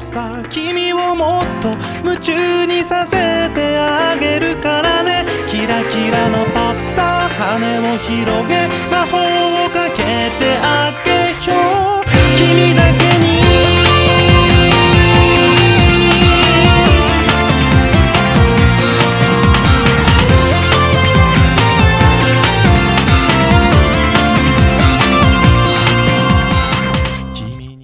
[0.00, 5.26] プスター君をもっと夢中にさせてあげるからね。
[5.46, 11.10] キラキラのポップスター羽を広げ魔法をかけてあげ
[11.52, 12.09] よう。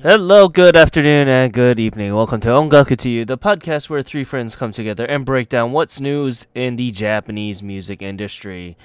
[0.07, 2.15] Hello, good afternoon, and good evening.
[2.15, 5.73] Welcome to Ongaku to You, the podcast where three friends come together and break down
[5.73, 8.77] what's news in the Japanese music industry.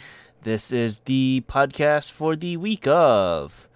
[0.42, 3.70] This is the podcast for the week of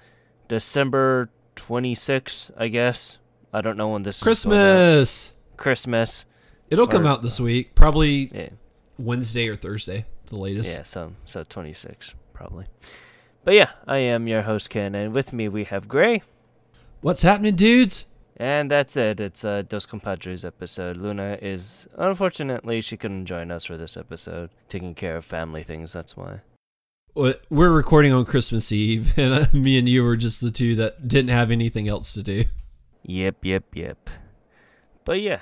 [0.48, 3.20] December 26th, I guess.
[3.54, 4.23] I don't know when this is.
[4.23, 5.34] Christmas.
[5.55, 6.26] Christmas.
[6.71, 8.49] It'll come out this week, probably Yeah,
[8.98, 10.76] Wednesday or Thursday, the latest.
[10.76, 12.66] yeah, so so 26 probably.
[13.43, 16.23] But yeah, I am your host Ken, and with me we have Gray.
[17.05, 18.08] What's happening, dudes?
[18.36, 19.20] And that's it.
[19.20, 20.98] It's uh, Dos Compadres episode.
[20.98, 25.94] Luna is unfortunately she couldn't join us for this episode, taking care of family things.
[25.94, 26.41] That's why.
[27.13, 31.07] We're recording on Christmas Eve, and uh, me and you were just the two that
[31.07, 32.46] didn't have anything else to do.
[33.04, 34.10] Yep, yep, yep.
[35.04, 35.41] But yeah,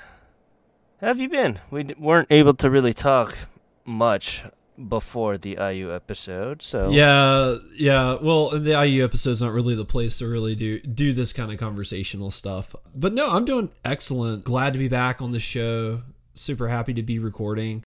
[1.00, 1.60] how have you been?
[1.70, 3.38] We d- weren't able to really talk
[3.86, 4.44] much
[4.88, 8.18] before the IU episode, so Yeah, yeah.
[8.20, 11.58] Well, the IU episode's not really the place to really do do this kind of
[11.58, 12.74] conversational stuff.
[12.94, 14.44] But no, I'm doing excellent.
[14.44, 16.02] Glad to be back on the show.
[16.34, 17.84] Super happy to be recording.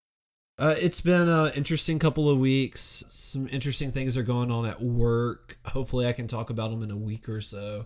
[0.60, 3.04] Uh, it's been an interesting couple of weeks.
[3.08, 5.60] Some interesting things are going on at work.
[5.66, 7.86] Hopefully, I can talk about them in a week or so,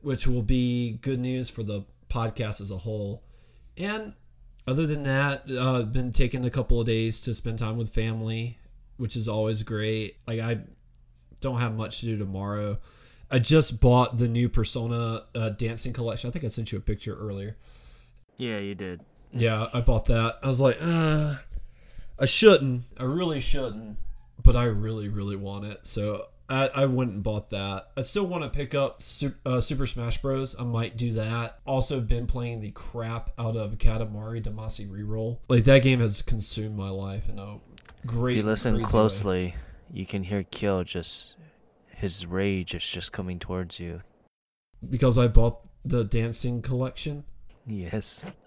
[0.00, 3.22] which will be good news for the podcast as a whole.
[3.76, 4.14] And
[4.68, 8.58] other than that, uh, been taking a couple of days to spend time with family,
[8.96, 10.16] which is always great.
[10.26, 10.60] Like I
[11.40, 12.78] don't have much to do tomorrow.
[13.30, 16.28] I just bought the new Persona uh, dancing collection.
[16.28, 17.56] I think I sent you a picture earlier.
[18.36, 19.00] yeah, you did.
[19.32, 20.38] Yeah, I bought that.
[20.42, 21.36] I was like, uh,
[22.18, 22.84] I shouldn't.
[22.98, 23.98] I really shouldn't,
[24.42, 25.86] but I really, really want it.
[25.86, 27.88] So I, I went and bought that.
[27.96, 30.56] I still want to pick up Super, uh, Super Smash Bros.
[30.58, 31.58] I might do that.
[31.66, 35.38] Also, been playing the crap out of Katamari Damacy Reroll.
[35.48, 37.58] Like that game has consumed my life in a
[38.06, 38.38] great.
[38.38, 38.90] If you listen crazy way.
[38.90, 39.54] closely,
[39.92, 41.34] you can hear Kyo just
[41.94, 44.00] his rage is just coming towards you.
[44.88, 47.24] because I bought the dancing collection.
[47.66, 48.30] Yes.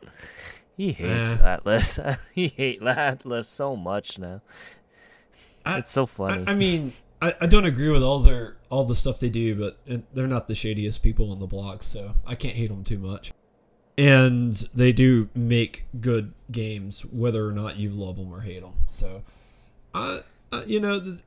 [0.77, 1.37] He hates Eh.
[1.57, 2.17] Atlus.
[2.33, 4.41] he hates Atlus so much now.
[5.63, 6.45] I- it's so funny.
[6.47, 9.55] I, I mean, I, I don't agree with all their all the stuff they do,
[9.55, 9.77] but
[10.13, 13.31] they're not the shadiest people on the block, so I can't hate them too much.
[13.97, 18.73] And they do make good games, whether or not you love them or hate them.
[18.87, 19.21] So,
[19.93, 20.21] I,
[20.51, 21.17] I you know,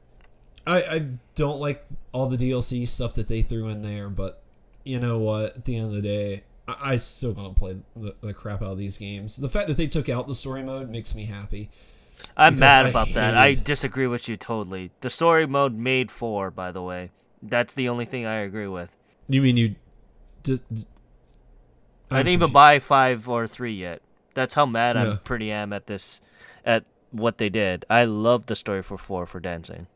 [0.66, 1.06] I I
[1.37, 4.43] don't like all the DLC stuff that they threw in there, but
[4.82, 5.56] you know what?
[5.56, 6.44] At the end of the day.
[6.66, 9.37] I I still gonna play the, the crap out of these games.
[9.37, 11.71] The fact that they took out the story mode makes me happy.
[12.37, 13.37] I'm mad I about that.
[13.37, 14.91] I disagree with you totally.
[15.01, 17.11] The story mode made four, by the way.
[17.43, 18.95] That's the only thing I agree with.
[19.29, 19.75] You mean you?
[20.43, 20.85] D- d-
[22.11, 24.03] I didn't even confu- buy five or three yet.
[24.35, 25.03] That's how mad Yeah.
[25.03, 26.21] I'm pretty am at this,
[26.65, 27.85] at what they did.
[27.89, 29.87] I love the story for four for dancing.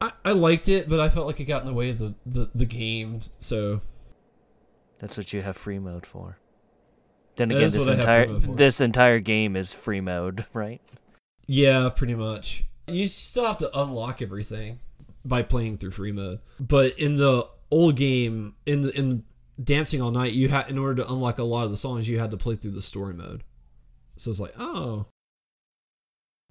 [0.00, 2.14] I, I liked it, but I felt like it got in the way of the,
[2.24, 3.20] the, the game.
[3.38, 3.80] So
[5.00, 6.38] That's what you have free mode for.
[7.36, 8.54] Then again, this what I have entire for.
[8.56, 10.80] this entire game is free mode, right?
[11.48, 12.64] Yeah, pretty much.
[12.86, 14.78] You still have to unlock everything
[15.24, 16.38] by playing through free mode.
[16.60, 19.24] But in the old game, in the, in
[19.62, 22.18] Dancing All Night, you had in order to unlock a lot of the songs, you
[22.18, 23.42] had to play through the story mode.
[24.16, 25.06] So it's like, oh,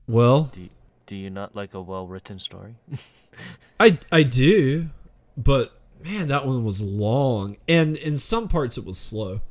[0.08, 0.69] well, Do
[1.06, 2.75] do you not like a well written story?
[3.79, 4.90] I I do,
[5.38, 9.41] but man, that one was long, and in some parts it was slow.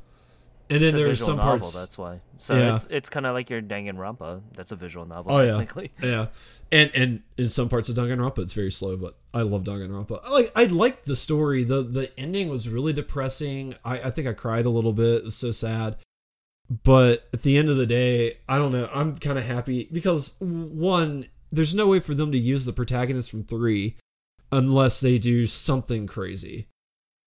[0.69, 1.73] And then It's a there were visual some novel, parts.
[1.73, 2.19] That's why.
[2.39, 2.73] So Yeah.
[2.73, 4.41] it's it's kind of like your Danganronpa.
[4.55, 5.51] That's a visual novel, Oh, yeah.
[5.57, 5.91] technically.
[6.03, 6.27] Yeah,
[6.71, 10.19] and and in some parts of Danganronpa, it's very slow, but I love Danganronpa.
[10.25, 11.63] I like I liked the story.
[11.63, 13.75] the The ending was really depressing.
[13.85, 15.19] I I think I cried a little bit.
[15.19, 15.95] It was so sad.
[16.83, 18.89] But at the end of the day, I don't know.
[18.93, 23.31] I'm kind of happy because one, there's no way for them to use the protagonist
[23.31, 23.95] from three
[24.51, 26.67] unless they do something crazy.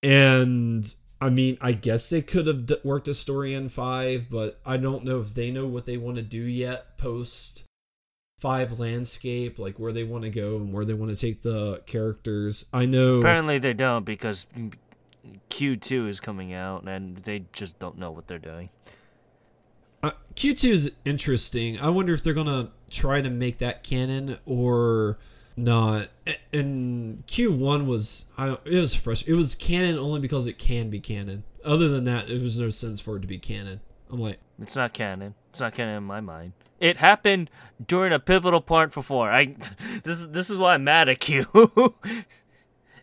[0.02, 4.60] And I mean, I guess they could have d- worked a story in five, but
[4.64, 7.64] I don't know if they know what they want to do yet post
[8.38, 11.82] five landscape, like where they want to go and where they want to take the
[11.86, 12.66] characters.
[12.72, 13.18] I know.
[13.18, 14.46] Apparently they don't because
[15.50, 18.70] Q two is coming out and they just don't know what they're doing.
[20.02, 21.78] Uh, Q2 is interesting.
[21.78, 25.18] I wonder if they're gonna try to make that canon or
[25.64, 26.08] not.
[26.26, 29.26] A- And Q1 was I don't, it was fresh.
[29.26, 31.44] It was canon only because it can be canon.
[31.64, 33.80] Other than that, there was no sense for it to be canon.
[34.10, 35.34] I'm like, It's not canon.
[35.50, 36.52] It's not canon in my mind.
[36.80, 37.50] It happened
[37.86, 39.30] during a pivotal part before.
[39.30, 39.54] I
[40.04, 41.44] this is this is why I'm mad at Q.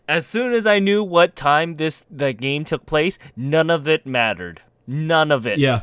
[0.08, 4.06] as soon as I knew what time this the game took place, none of it
[4.06, 4.62] mattered.
[4.86, 5.58] None of it.
[5.58, 5.82] yeah.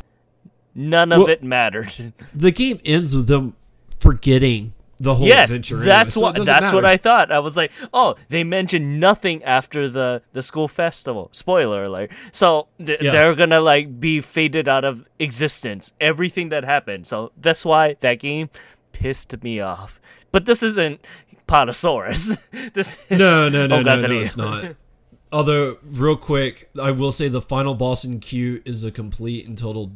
[0.74, 2.14] None of Well- it mattered.
[2.34, 3.56] The game ends with them
[4.00, 5.78] forgetting the whole yes, adventure.
[5.78, 6.86] that's so what that's what.
[6.86, 7.32] I thought.
[7.32, 11.30] I was like, oh, they mentioned nothing after the the school festival.
[11.34, 12.12] Spoiler alert.
[12.32, 13.12] So th- Yeah.
[13.12, 15.94] they're gonna like be faded out of existence.
[16.00, 17.08] Everything that happened.
[17.08, 18.50] So that's why that game
[18.94, 20.00] pissed me off.
[20.32, 21.02] But this isn't
[21.48, 22.38] Potosaurus.
[22.74, 24.76] this is No, no, no, no, no, it's not.
[25.32, 29.58] Although, real quick, I will say the final boss in Q is a complete and
[29.58, 29.92] total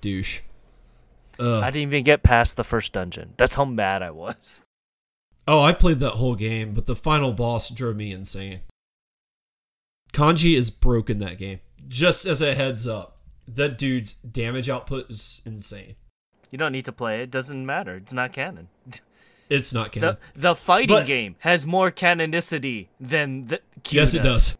[0.00, 0.40] douche.
[1.42, 1.62] Ugh.
[1.62, 3.34] I didn't even get past the first dungeon.
[3.36, 4.62] That's how mad I was.
[5.48, 8.60] Oh, I played that whole game, but the final boss drove me insane.
[10.12, 11.58] Kanji is broken that game.
[11.88, 13.16] Just as a heads up,
[13.48, 15.96] that dude's damage output is insane.
[16.52, 17.30] You don't need to play it.
[17.32, 17.96] Doesn't matter.
[17.96, 18.68] It's not canon.
[19.50, 20.16] It's not canon.
[20.34, 24.56] The the fighting But- game has more canonicity than the Q yes, it does.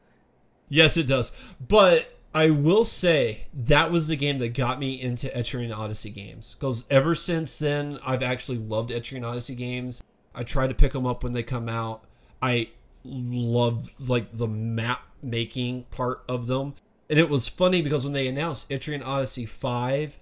[0.68, 1.30] Yes, it does.
[1.66, 6.56] But I will say that was the game that got me into Etrian Odyssey games.
[6.58, 10.02] Because ever since then, I've actually loved Etrian Odyssey games.
[10.34, 12.04] I try to pick them up when they come out.
[12.40, 12.70] I
[13.04, 16.74] love like the map making part of them.
[17.10, 20.18] And it was funny because when they announced Etrian Odyssey 5,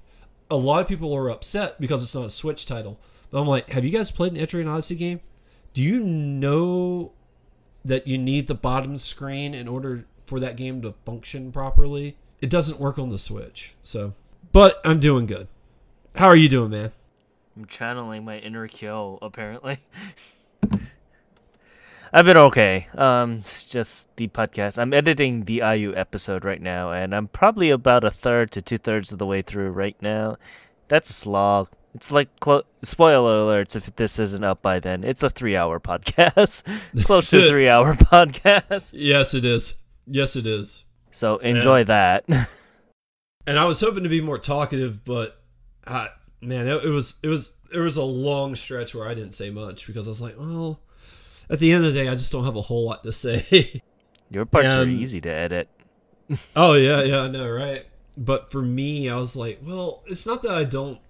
[0.51, 2.99] a lot of people were upset because it's not a Switch title.
[3.31, 5.21] But I'm like, have you guys played an Etrian Odyssey game?
[5.73, 7.13] Do you know
[7.85, 12.17] that you need the bottom screen in order for that game to function properly.
[12.41, 13.75] It doesn't work on the Switch.
[13.82, 14.15] So,
[14.53, 15.49] but I'm doing good.
[16.15, 16.93] How are you doing, man?
[17.56, 19.81] I'm channeling my inner Kyo, apparently.
[22.12, 22.87] I've been okay.
[22.97, 24.79] Um, it's just the podcast.
[24.81, 28.79] I'm editing the IU episode right now, and I'm probably about a third to two
[28.79, 30.37] thirds of the way through right now.
[30.87, 31.71] That's a slog.
[31.93, 35.03] It's like clo- spoiler alerts if this isn't up by then.
[35.03, 36.62] It's a three-hour podcast,
[37.05, 38.93] close to a three-hour podcast.
[38.94, 39.81] Yes, it is.
[40.06, 40.85] Yes, it is.
[41.11, 42.25] So enjoy that.
[43.47, 45.43] And I was hoping to be more talkative, but
[45.87, 46.08] uh,
[46.43, 49.50] man, it, it was it was there was a long stretch where I didn't say
[49.50, 50.79] much because I was like, well,
[51.49, 53.82] at the end of the day, I just don't have a whole lot to say.
[54.31, 55.69] Your parts are And- easy to edit.
[56.55, 57.87] Oh yeah, yeah, I know, right?
[58.17, 61.00] But for me, I was like, well, it's not that I don't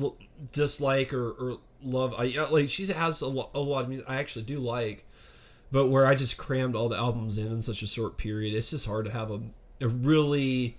[0.00, 0.16] l-
[0.52, 2.14] dislike or, or love.
[2.18, 5.04] I like she has a, lo- a lot of music I actually do like,
[5.70, 8.70] but where I just crammed all the albums in in such a short period, it's
[8.70, 9.40] just hard to have a,
[9.80, 10.76] a really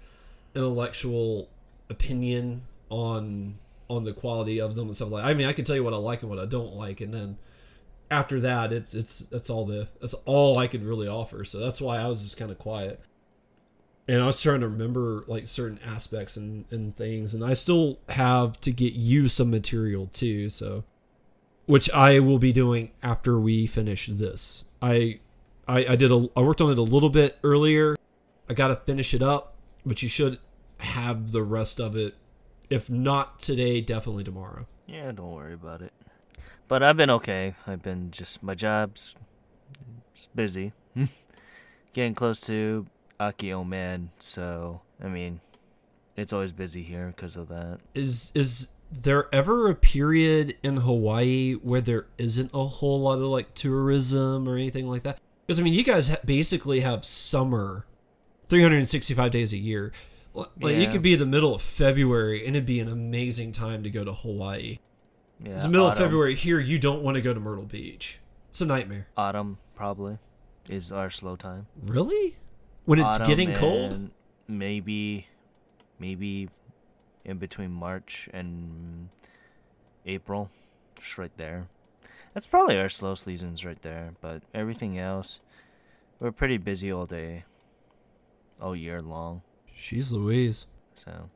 [0.56, 1.50] intellectual
[1.90, 5.26] opinion on on the quality of them and stuff like.
[5.26, 7.14] I mean, I can tell you what I like and what I don't like, and
[7.14, 7.38] then
[8.10, 11.44] after that, it's it's that's all the that's all I could really offer.
[11.46, 13.02] So that's why I was just kind of quiet
[14.08, 18.00] and I was trying to remember like certain aspects and, and things, and I still
[18.10, 20.50] have to get you some material too.
[20.50, 20.86] So,
[21.68, 24.64] which I will be doing after we finish this.
[24.82, 25.20] I
[25.68, 27.96] I, I did a I worked on it a little bit earlier.
[28.50, 29.56] I got to finish it up,
[29.86, 30.40] but you should
[30.80, 32.16] have the rest of it.
[32.70, 34.66] If not today, definitely tomorrow.
[34.88, 35.94] Yeah, don't worry about it.
[36.68, 37.56] But I've been okay.
[37.66, 39.16] I've been just my job's
[40.14, 40.74] it's busy.
[41.94, 42.88] Getting close to
[43.20, 45.42] Akio Man, so I mean,
[46.16, 47.80] it's always busy here because of that.
[47.94, 53.22] Is is there ever a period in Hawaii where there isn't a whole lot of
[53.26, 55.20] like tourism or anything like that?
[55.46, 57.86] Because I mean, you guys ha- basically have summer,
[58.48, 59.92] 365 days a year.
[60.34, 60.92] Like you Yeah.
[60.92, 64.14] could be the middle of February and it'd be an amazing time to go to
[64.14, 64.80] Hawaii.
[65.44, 66.60] Yeah, it's the middle of February here.
[66.60, 68.20] You don't want to go to Myrtle Beach.
[68.50, 69.08] It's a nightmare.
[69.18, 70.18] Autumn probably
[70.70, 71.68] is our slow time.
[71.82, 72.38] Really?
[72.86, 74.10] When it's Autumn getting cold?
[74.48, 75.28] Maybe,
[76.00, 76.50] maybe
[77.28, 79.10] in between March and
[80.06, 80.50] April,
[81.00, 81.68] just right there.
[82.34, 84.14] That's probably our slow seasons right there.
[84.22, 85.40] But everything else,
[86.20, 87.44] we're pretty busy all day,
[88.62, 89.42] all year long.
[89.76, 90.66] She's Louise.
[90.96, 91.30] So,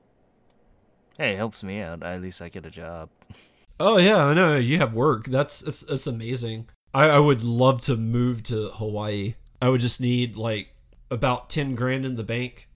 [1.18, 2.02] hey, it helps me out.
[2.02, 3.10] At least I get a job.
[3.84, 5.26] Oh yeah, I know you have work.
[5.26, 6.70] That's that's, that's amazing.
[6.94, 9.34] I, I would love to move to Hawaii.
[9.60, 10.76] I would just need like
[11.10, 12.70] about ten grand in the bank,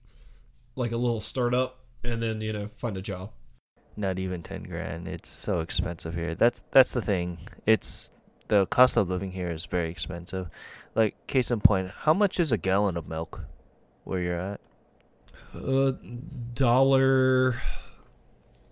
[0.74, 1.75] like a little startup,
[2.06, 3.30] and then you know find a job.
[3.96, 5.08] Not even ten grand.
[5.08, 6.34] It's so expensive here.
[6.34, 7.38] That's that's the thing.
[7.64, 8.12] It's
[8.48, 10.48] the cost of living here is very expensive.
[10.94, 13.42] Like case in point, how much is a gallon of milk
[14.04, 14.60] where you're at?
[15.54, 15.92] A
[16.54, 17.60] dollar.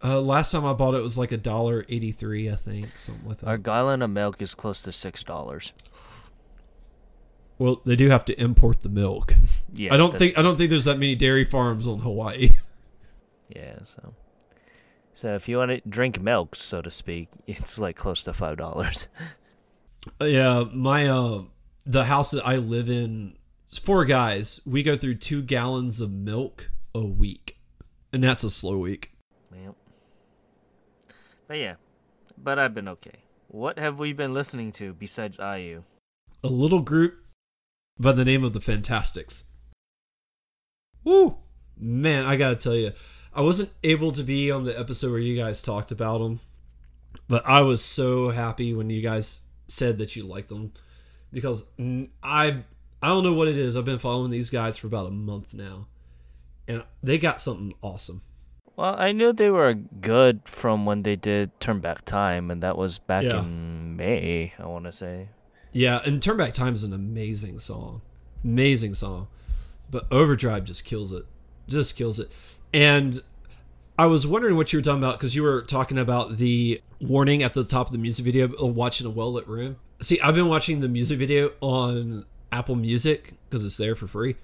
[0.02, 3.26] Uh, last time I bought it was like a dollar eighty three, I think, something
[3.26, 3.46] like that.
[3.48, 5.72] Our gallon of milk is close to six dollars.
[7.58, 9.34] well, they do have to import the milk.
[9.76, 12.50] Yeah, I don't think I don't think there's that many dairy farms on Hawaii.
[13.54, 14.14] Yeah, so
[15.14, 18.56] So if you want to drink milk, so to speak, it's like close to five
[18.56, 19.08] dollars.
[20.20, 21.44] Uh, yeah, my uh,
[21.86, 24.60] the house that I live in, it's four guys.
[24.66, 27.58] We go through two gallons of milk a week,
[28.12, 29.12] and that's a slow week.
[29.50, 29.74] Yep.
[31.48, 31.74] But yeah,
[32.36, 33.24] but I've been okay.
[33.48, 35.84] What have we been listening to besides IU?
[36.42, 37.24] A little group
[37.98, 39.44] by the name of the Fantastics.
[41.04, 41.38] Woo!
[41.76, 42.92] Man, I gotta tell you,
[43.34, 46.40] I wasn't able to be on the episode where you guys talked about them,
[47.28, 50.72] but I was so happy when you guys said that you liked them
[51.32, 51.64] because
[52.22, 52.62] I
[53.02, 53.76] I don't know what it is.
[53.76, 55.88] I've been following these guys for about a month now,
[56.68, 58.22] and they got something awesome.
[58.76, 62.76] Well, I knew they were good from when they did Turn Back Time, and that
[62.76, 63.40] was back Yeah.
[63.40, 64.52] in May.
[64.58, 65.28] I want to say.
[65.72, 68.02] Yeah, and Turn Back Time is an amazing song.
[68.42, 69.28] Amazing song.
[69.90, 71.24] But Overdrive just kills it.
[71.68, 72.30] Just kills it.
[72.74, 73.22] And
[73.96, 77.44] I was wondering what you were talking about because you were talking about the warning
[77.44, 79.76] at the top of the music video of watching a well lit room.
[80.00, 84.34] See, I've been watching the music video on Apple Music because it's there for free.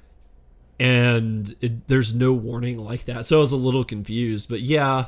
[0.78, 3.26] And it, there's no warning like that.
[3.26, 4.48] So I was a little confused.
[4.48, 5.06] But yeah,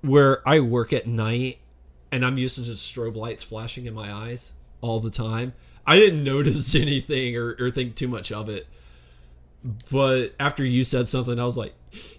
[0.00, 1.58] where I work at night
[2.12, 5.54] and I'm used to just strobe lights flashing in my eyes all the time.
[5.84, 8.68] I didn't notice anything or, or think too much of it.
[9.90, 11.74] But after you said something, I was like,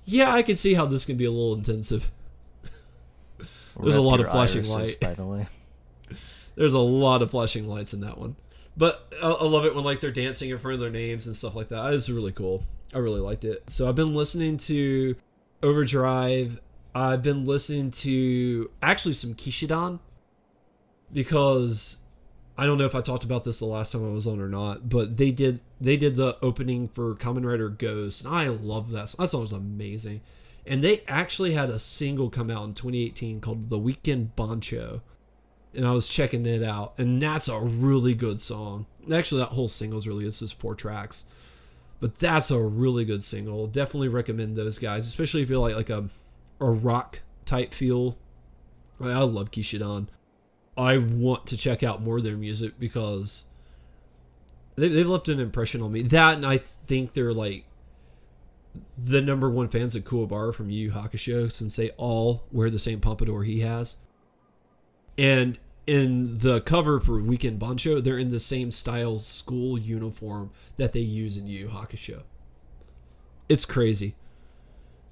[0.05, 2.11] yeah, I can see how this can be a little intensive.
[3.81, 4.99] There's a lot of flashing irises, light.
[4.99, 5.47] by the way.
[6.55, 8.35] There's a lot of flashing lights in that one.
[8.77, 11.35] But I, I love it when like they're dancing in front of their names and
[11.35, 11.93] stuff like that.
[11.93, 12.65] It's really cool.
[12.93, 13.69] I really liked it.
[13.69, 15.15] So I've been listening to
[15.63, 16.59] Overdrive.
[16.93, 19.99] I've been listening to actually some Kishidan
[21.11, 22.00] because
[22.57, 24.49] I don't know if I talked about this the last time I was on or
[24.49, 28.91] not, but they did they did the opening for Kamen Rider Ghost, and I love
[28.91, 29.09] that.
[29.09, 29.23] song.
[29.23, 30.21] That song was amazing.
[30.67, 35.01] And they actually had a single come out in 2018 called "The Weekend Bancho.
[35.73, 38.85] and I was checking it out, and that's a really good song.
[39.11, 41.25] Actually, that whole single is really it's just four tracks,
[42.01, 43.65] but that's a really good single.
[43.67, 46.09] Definitely recommend those guys, especially if you like like a
[46.59, 48.17] a rock type feel.
[48.99, 50.09] I love Kishidan.
[50.77, 53.45] I want to check out more of their music because
[54.75, 56.01] they, they've left an impression on me.
[56.01, 57.65] That and I think they're like
[58.97, 62.99] the number one fans of Kuwabara from Yu Hakusho since they all wear the same
[62.99, 63.97] pompadour he has.
[65.17, 70.93] And in the cover for Weekend Bancho, they're in the same style school uniform that
[70.93, 72.23] they use in Yu Hakusho.
[73.49, 74.15] It's crazy.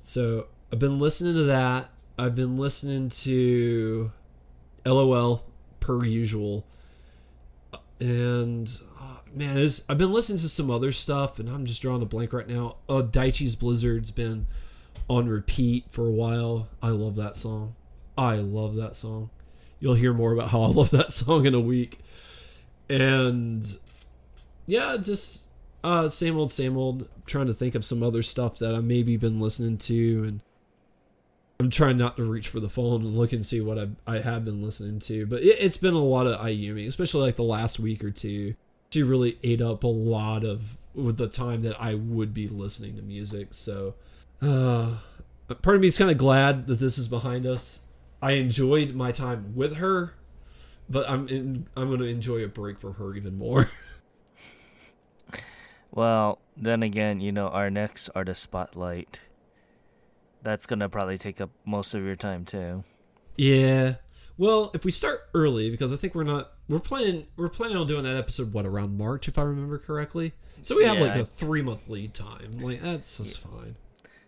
[0.02, 1.90] So I've been listening to that.
[2.18, 4.12] I've been listening to
[4.86, 5.49] LOL
[5.80, 6.66] per usual.
[8.00, 8.70] And
[9.00, 12.06] oh, man, it's, I've been listening to some other stuff, and I'm just drawing a
[12.06, 12.78] blank right now.
[12.88, 14.48] Uh, Daichi's Blizzard's been
[15.10, 16.70] on repeat for a while.
[16.82, 17.76] I love that song.
[18.18, 19.30] I love that song.
[19.80, 22.00] You'll hear more about how I love that song in a week.
[22.90, 23.66] And
[24.66, 25.50] yeah, just
[25.84, 27.08] uh, same old, same old.
[27.26, 30.44] trying to think of some other stuff that I maybe been listening to, and
[31.62, 34.20] I'm trying not to reach for the phone and look and see what I I
[34.20, 35.26] have been listening to.
[35.26, 38.56] But it, it's been a lot of Ayumi, especially like the last week or two.
[38.92, 42.96] She really ate up a lot of with the time that I would be listening
[42.96, 43.50] to music.
[43.54, 43.96] So,
[44.42, 44.98] uh,
[45.62, 47.82] part of me is kind of glad that this is behind us.
[48.22, 50.14] I enjoyed my time with her,
[50.90, 53.70] but I'm in, I'm going to enjoy a break for her even more.
[55.92, 59.20] Well, then again, you know, our next artist spotlight.
[60.42, 62.84] That's gonna probably take up most of your time too.
[63.38, 63.96] Yeah.
[64.38, 67.88] Well, if we start early, because I think we're not we're planning we're planning on
[67.88, 70.34] doing that episode what around March, if I remember correctly.
[70.62, 72.54] So we have Yeah, like a three month lead time.
[72.60, 73.76] Like that's just fine.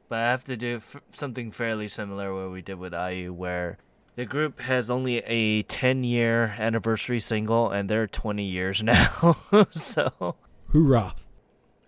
[0.10, 3.78] But I have to do f- something fairly similar where we did with IU, where
[4.18, 9.38] the group has only a 10 year anniversary single, and they're 20 years now.
[9.72, 10.36] so,
[10.74, 11.16] Hoorah!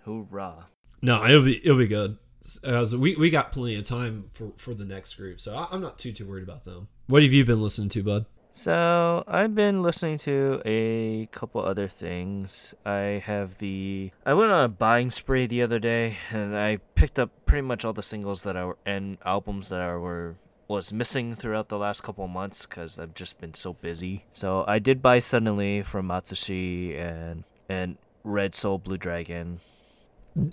[0.06, 0.68] hoorah.
[1.02, 2.18] No, it'll be it'll be good.
[2.64, 5.68] Uh, As we we got plenty of time for for the next group, so I,
[5.72, 6.88] I'm not too too worried about them.
[7.08, 8.26] What have you been listening to, bud?
[8.56, 12.76] So I've been listening to a couple other things.
[12.86, 17.18] I have the I went on a buying spree the other day, and I picked
[17.18, 20.36] up pretty much all the singles that I were and albums that I were
[20.68, 24.26] was missing throughout the last couple of months because I've just been so busy.
[24.34, 29.62] So I did buy suddenly from Matsushi and and Red Soul Blue Dragon.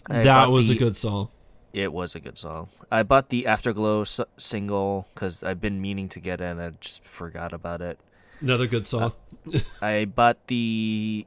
[0.06, 1.28] I that bought was a good song.
[1.72, 2.68] It was a good song.
[2.90, 6.70] I bought the Afterglow s- single because I've been meaning to get it and I
[6.80, 7.98] just forgot about it.
[8.40, 9.12] Another good uh, song.
[9.82, 11.26] I bought the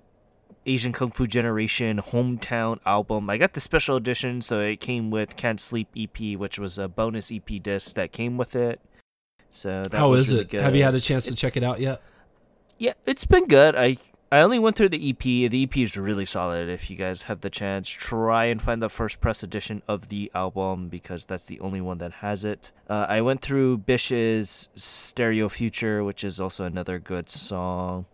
[0.66, 3.30] Asian Kung Fu Generation Hometown album.
[3.30, 6.88] I got the special edition, so it came with Can't Sleep EP, which was a
[6.88, 8.80] bonus EP disc that came with it.
[9.52, 10.50] So that How was is really it?
[10.50, 10.62] Good.
[10.62, 12.02] Have you had a chance to check it out yet?
[12.78, 13.76] Yeah, it's been good.
[13.76, 13.98] I
[14.34, 15.20] I only went through the EP.
[15.20, 16.68] The EP is really solid.
[16.68, 20.32] If you guys have the chance, try and find the first press edition of the
[20.34, 22.72] album because that's the only one that has it.
[22.90, 28.08] Uh, I went through Bish's Stereo Future, which is also another good song.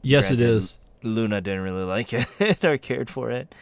[0.00, 0.78] Yes, it Granted, is.
[1.02, 3.54] Luna didn't really like it or cared for it.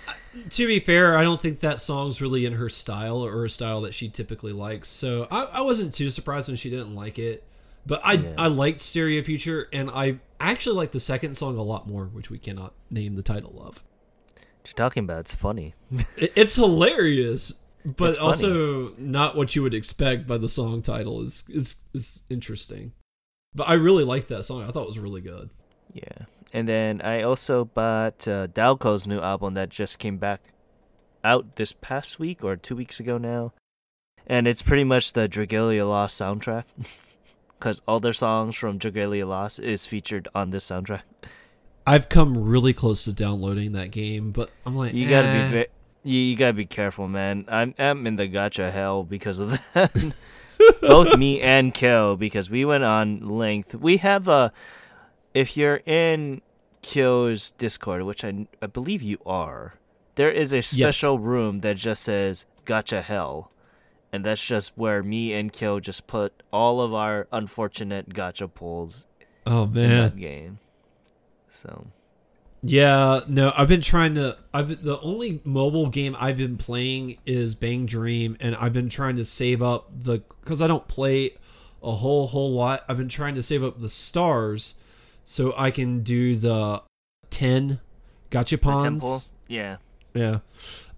[0.51, 3.81] To be fair, I don't think that song's really in her style or a style
[3.81, 4.89] that she typically likes.
[4.89, 7.43] So I, I wasn't too surprised when she didn't like it.
[7.87, 8.33] But I Yeah.
[8.37, 12.31] I liked Stereo Future, and I actually like the second song a lot more, which
[12.31, 13.83] we cannot name the title of.
[14.35, 15.21] What you're talking about?
[15.21, 15.75] It's funny.
[16.17, 21.21] It's hilarious, but It's also not what you would expect by the song title.
[21.23, 22.93] is is is interesting.
[23.55, 24.63] But I really liked that song.
[24.65, 25.51] I thought it was really good.
[25.93, 26.27] Yeah.
[26.53, 30.41] And then I also bought uh, Dalco's new album that just came back
[31.25, 33.53] out this past week or two weeks ago now.
[34.27, 36.65] And it's pretty much the Dragalia Lost soundtrack.
[37.59, 41.03] Because all their songs from Dragalia Lost is featured on this soundtrack.
[41.87, 45.49] I've come really close to downloading that game, but I'm like, You gotta eh.
[45.51, 45.67] be ve-
[46.03, 47.45] you, you gotta be careful, man.
[47.49, 50.13] I'm I'm in the gacha hell because of that.
[50.81, 53.75] Both me and Kill because we went on length.
[53.75, 54.53] We have a
[55.35, 56.43] if you're in
[56.83, 59.75] Kyo's Discord, which I I believe you are,
[60.17, 63.51] there is a special room that just says gacha hell.
[64.13, 69.07] And that's just where me and Kyo just put all of our unfortunate gacha pulls
[69.47, 70.59] Oh in man, that game.
[71.49, 71.87] So
[72.63, 74.39] Yeah, no, I've been trying to.
[74.53, 78.89] I've been, the only mobile game I've been playing is Bang Dream, and I've been
[78.89, 81.37] trying to save up the because I don't play
[81.83, 82.85] a whole whole lot.
[82.89, 84.75] I've been trying to save up the stars
[85.25, 86.83] so I can do the
[87.31, 87.81] ten
[88.31, 89.29] gacha pawns.
[89.49, 89.77] yeah.
[90.15, 90.39] Yeah.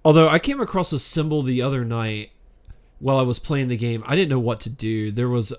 [0.05, 2.31] Although I came across a symbol the other night
[2.99, 4.03] while I was playing the game.
[4.07, 5.11] I didn't know what to do.
[5.11, 5.53] There was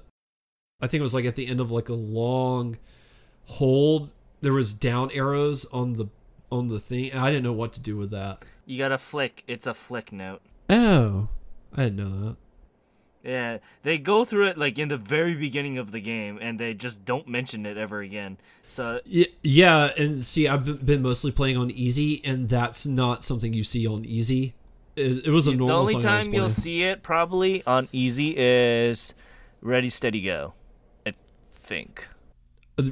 [0.81, 2.77] I think it was like at the end of like a long
[3.45, 6.07] hold, there was down arrows on the
[6.51, 8.43] on the thing, and I didn't know what to do with that.
[8.65, 9.43] You got a flick.
[9.47, 10.41] It's a flick note.
[10.69, 11.29] Oh.
[11.75, 12.35] I didn't know that.
[13.23, 16.73] Yeah, they go through it like in the very beginning of the game, and they
[16.73, 18.37] just don't mention it ever again.
[18.67, 23.23] So Y- Yeah, and see, I've been- been mostly playing on easy, and that's not
[23.23, 24.53] something you see on easy.
[24.95, 25.67] It, it was a normal.
[25.67, 29.13] the only song I was time you'll see it probably on easy is
[29.61, 30.53] Ready Steady Go.
[31.05, 31.11] I
[31.51, 32.07] think.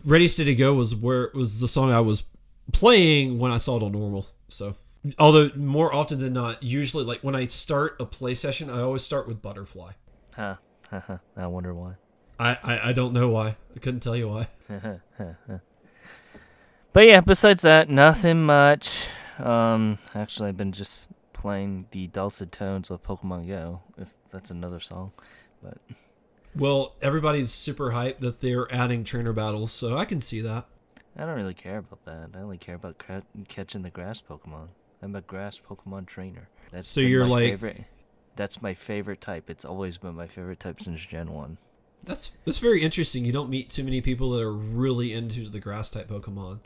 [0.05, 2.23] Ready Steady Go was where was the song I was
[2.71, 4.27] playing when I saw it on normal.
[4.49, 4.75] So,
[5.17, 9.03] although more often than not, usually like when I start a play session, I always
[9.03, 9.91] start with Butterfly.
[10.35, 10.55] Huh.
[11.35, 11.93] I wonder why.
[12.39, 13.55] I I, I don't know why.
[13.75, 14.47] I couldn't tell you why.
[16.93, 19.07] But yeah, besides that, nothing much.
[19.37, 21.09] Um, actually, I've been just
[21.47, 23.79] playing the dulcet tones of Pokemon Go.
[23.97, 25.13] If that's another song,
[25.63, 25.77] but
[26.53, 30.65] Well, everybody's super hyped that they're adding trainer battles, so I can see that.
[31.15, 32.31] I don't really care about that.
[32.35, 34.67] I only care about cra- catching the grass Pokemon.
[35.01, 36.49] I'm a grass Pokemon trainer.
[36.71, 37.85] That's So you're my like- favorite.
[38.35, 39.49] That's my favorite type.
[39.49, 41.57] It's always been my favorite type since Gen One.
[42.03, 43.23] That's that's very interesting.
[43.23, 46.59] You don't meet too many people that are really into the grass type Pokemon.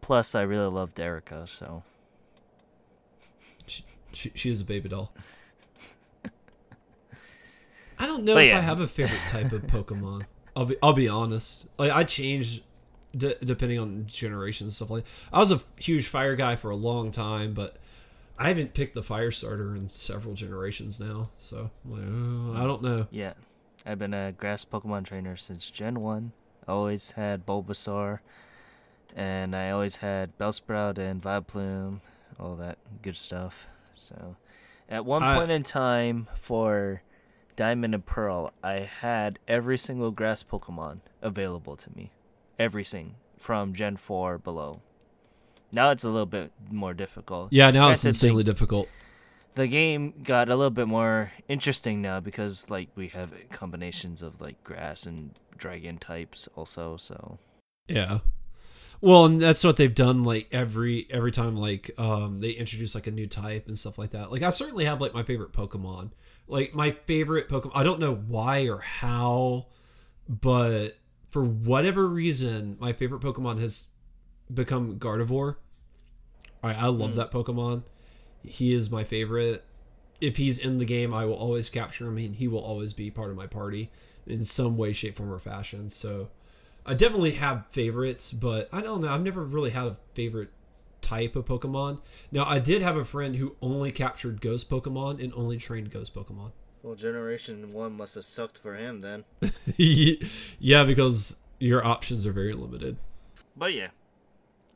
[0.00, 1.84] Plus, I really loved Erika, so
[4.12, 5.12] She, she, is a baby doll.
[7.98, 8.58] I don't know But if yeah.
[8.58, 10.26] I have a favorite type of Pokemon.
[10.56, 11.66] I'll be I'll be honest.
[11.78, 12.62] Like I changed
[13.16, 15.04] depending on generations and stuff like.
[15.32, 17.76] I was a huge fire guy for a long time, but
[18.38, 21.30] I haven't picked the fire starter in several generations now.
[21.36, 23.06] So like, oh, I don't know.
[23.10, 23.34] yeah.
[23.84, 26.30] I've been a grass Pokemon trainer since Gen One.
[26.68, 28.20] Always had Bulbasaur,
[29.16, 31.98] and I always had Bellsprout and Vileplume,
[32.38, 33.66] all that good stuff.
[34.02, 34.36] So,
[34.88, 37.02] at one I- point in time for
[37.56, 42.10] Diamond and Pearl, I had every single grass Pokemon available to me.
[42.58, 44.80] Everything from Gen 4 below.
[45.70, 47.52] Now it's a little bit more difficult.
[47.52, 48.88] Yeah, now it's insanely difficult.
[49.54, 54.40] The game got a little bit more interesting now because like we have combinations of
[54.40, 57.38] like grass and dragon types also, so
[57.88, 58.20] Yeah.
[59.02, 63.06] Well, and that's what they've done like every every time like um they introduce like
[63.08, 64.30] a new type and stuff like that.
[64.32, 66.12] Like I certainly have like my favorite Pokemon.
[66.46, 69.66] Like my favorite Pokemon I don't know why or how,
[70.28, 70.98] but
[71.30, 73.88] for whatever reason, my favorite Pokemon has
[74.52, 75.56] become Gardevoir.
[76.62, 77.16] I I love Hmm.
[77.16, 77.82] that Pokemon.
[78.44, 79.64] He is my favorite.
[80.20, 83.10] If he's in the game, I will always capture him and he will always be
[83.10, 83.90] part of my party
[84.28, 85.88] in some way, shape, form, or fashion.
[85.88, 86.28] So
[86.84, 89.08] I definitely have favorites, but I don't know.
[89.08, 90.50] I've never really had a favorite
[91.00, 92.00] type of Pokemon.
[92.30, 96.14] Now, I did have a friend who only captured ghost Pokemon and only trained ghost
[96.14, 96.52] Pokemon.
[96.82, 99.24] Well, Generation 1 must have sucked for him then.
[99.76, 102.96] yeah, because your options are very limited.
[103.56, 103.88] But yeah,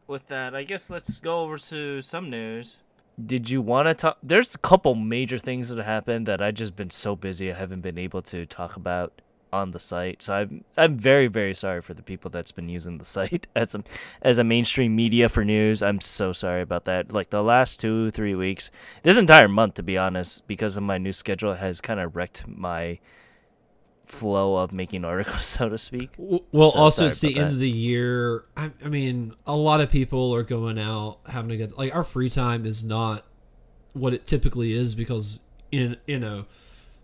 [0.07, 2.83] with that, I guess let's go over to some news.
[3.25, 4.19] Did you want to talk?
[4.23, 7.57] There's a couple major things that have happened that I've just been so busy I
[7.57, 9.21] haven't been able to talk about
[9.53, 10.23] on the site.
[10.23, 13.75] So I'm I'm very very sorry for the people that's been using the site as
[13.75, 13.83] a
[14.23, 15.83] as a mainstream media for news.
[15.83, 17.13] I'm so sorry about that.
[17.13, 18.71] Like the last two three weeks,
[19.03, 22.47] this entire month to be honest, because of my new schedule has kind of wrecked
[22.49, 22.99] my
[24.05, 26.11] flow of making articles, so to speak.
[26.17, 27.55] Well, So also it's the about end that.
[27.55, 28.45] of the year.
[28.57, 31.77] I, I mean, a lot of people are going out having a good.
[31.77, 33.25] Like our free time is not
[33.93, 35.41] what it typically is because
[35.73, 36.47] in you know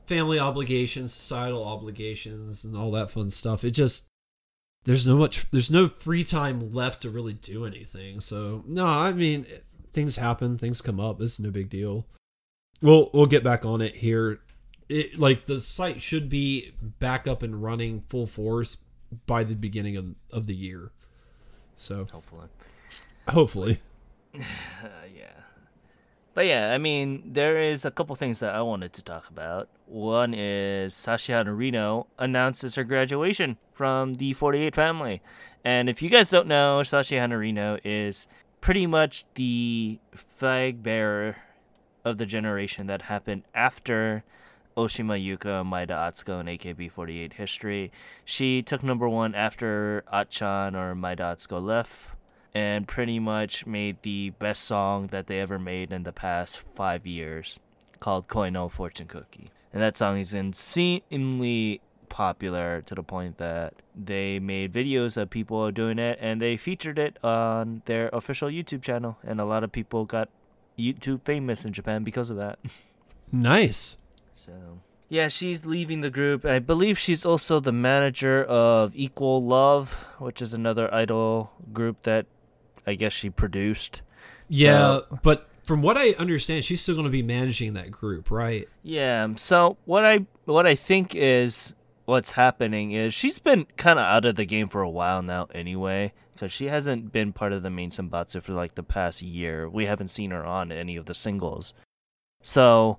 [0.07, 3.65] family obligations, societal obligations, and all that fun stuff.
[3.65, 4.07] It just
[4.85, 8.21] there's no much there's no free time left to really do anything.
[8.21, 9.47] So no, I mean
[9.93, 11.21] things happen, things come up.
[11.21, 12.07] It's no big deal.
[12.81, 14.41] We'll we'll get back on it here.
[14.89, 18.79] It like the site should be back up and running full force
[19.27, 20.91] by the beginning of, of the year.
[21.75, 22.49] So Hopefully.
[23.29, 23.81] hopefully.
[24.35, 24.41] Uh,
[25.15, 25.22] yeah.
[26.35, 29.69] But yeah, I mean, there is a couple things that I wanted to talk about.
[29.87, 35.21] One is Sasha Reno announces her graduation from the 48 family.
[35.65, 38.27] And if you guys don't know, Sasha Reno is
[38.63, 41.37] pretty much the flag bearer
[42.05, 44.25] of the generation that happened after
[44.75, 47.93] Oshima Yuko, Maeda Atsuko, and AKB48 history.
[48.25, 52.17] She took number one after Atchan or Maeda Atsuko left
[52.55, 57.07] and pretty much made the best song that they ever made in the past five
[57.07, 57.59] years
[58.01, 59.51] called "Coin Koino Fortune Cookie.
[59.73, 65.71] And that song is insanely popular to the point that they made videos of people
[65.71, 69.17] doing it and they featured it on their official YouTube channel.
[69.25, 70.29] And a lot of people got
[70.79, 72.59] YouTube famous in Japan because of that.
[73.35, 73.97] Nice.
[74.35, 74.53] So
[75.09, 76.45] yeah, she's leaving the group.
[76.45, 82.27] I believe she's also the manager of Equal Love, which is another idol group that
[82.87, 84.03] I guess she produced.
[84.49, 88.31] Yeah, So- but from what I understand, she's still going to be managing that group,
[88.31, 88.69] right?
[88.83, 89.29] Yeah.
[89.37, 94.25] So what I what I think is what's happening is she's been kind of out
[94.25, 97.71] of the game for a while now anyway because she hasn't been part of the
[97.71, 99.69] main Senbatsu for like the past year.
[99.69, 101.73] We haven't seen her on any of the singles.
[102.43, 102.99] So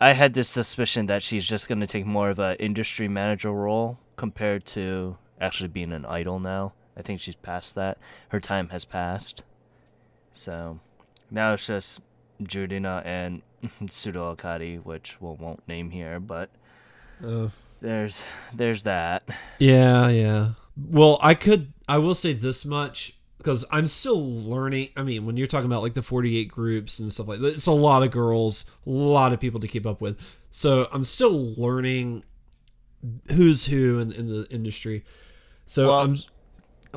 [0.00, 3.52] I had this suspicion that she's just going to take more of an industry manager
[3.52, 6.74] role compared to actually being an idol now.
[6.96, 7.98] I think she's past that.
[8.28, 9.42] Her time has passed.
[10.32, 10.80] So
[11.30, 12.00] now it's just
[12.42, 13.42] Jurina and
[13.90, 16.50] Suda Akari, which we won't name here, but
[17.24, 17.48] Uh,
[17.80, 18.22] there's
[18.54, 19.22] there's that.
[19.58, 20.50] Yeah, yeah.
[20.76, 24.90] Well, I could I will say this much because I'm still learning.
[24.96, 27.66] I mean, when you're talking about like the 48 groups and stuff like that, it's
[27.66, 30.18] a lot of girls, a lot of people to keep up with.
[30.50, 32.24] So I'm still learning
[33.32, 35.04] who's who in, in the industry.
[35.66, 36.16] So Well, I'm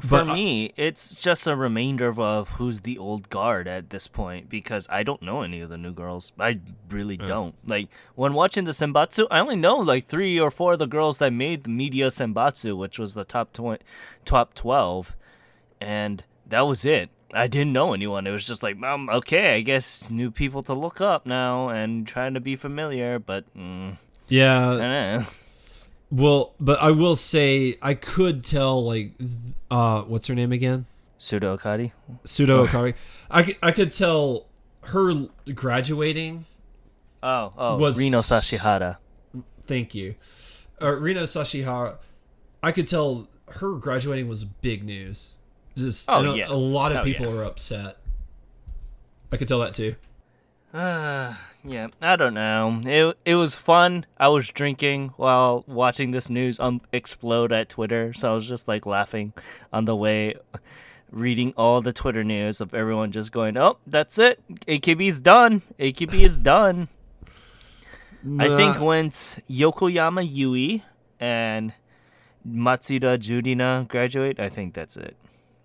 [0.01, 4.49] For But me, it's just a remainder of, who's the old guard at this point
[4.49, 6.34] because I don't know any of the new girls.
[6.38, 7.55] I really don't.
[7.65, 11.19] Like when watching the Senbatsu, I only know like three or four of the girls
[11.19, 13.84] that made the media Senbatsu, which was the top twenty,
[14.25, 15.15] top twelve,
[15.79, 17.10] and that was it.
[17.34, 18.27] I didn't know anyone.
[18.27, 22.05] It was just like, um, okay, I guess new people to look up now and
[22.05, 25.25] trying to be familiar, but mm, yeah.
[26.15, 29.12] Well, but I will say I could tell like
[29.69, 30.86] uh what's her name again?
[31.17, 31.91] Suda Akari.
[32.23, 32.95] Suda Akari.
[33.30, 34.45] I could, I could tell
[34.86, 36.45] her graduating
[37.23, 38.97] Oh, oh, Was- Rino Sashihara.
[39.65, 40.15] Thank you.
[40.82, 41.97] Uh, Rino Sashihara,
[42.62, 43.28] I could tell
[43.60, 45.34] her graduating was big news.
[45.75, 46.45] Just, Oh, yeah.
[46.47, 47.39] a lot of Oh, people yeah.
[47.41, 47.97] are upset.
[49.32, 49.95] I could tell that too.
[50.75, 51.33] Uh,
[51.63, 52.81] yeah, I don't know.
[52.83, 54.05] It it was fun.
[54.17, 58.67] I was drinking while watching this news um explode at Twitter, so I was just
[58.67, 59.31] like laughing
[59.71, 60.35] on the way,
[61.11, 64.41] reading all the Twitter news of everyone just going, "Oh, that's it.
[64.67, 65.61] AKB's done.
[65.79, 66.89] AKB is done."
[68.38, 70.83] I think once Yokoyama Yui
[71.19, 71.71] and
[72.45, 75.15] Matsuda Jurina graduate, I think that's it.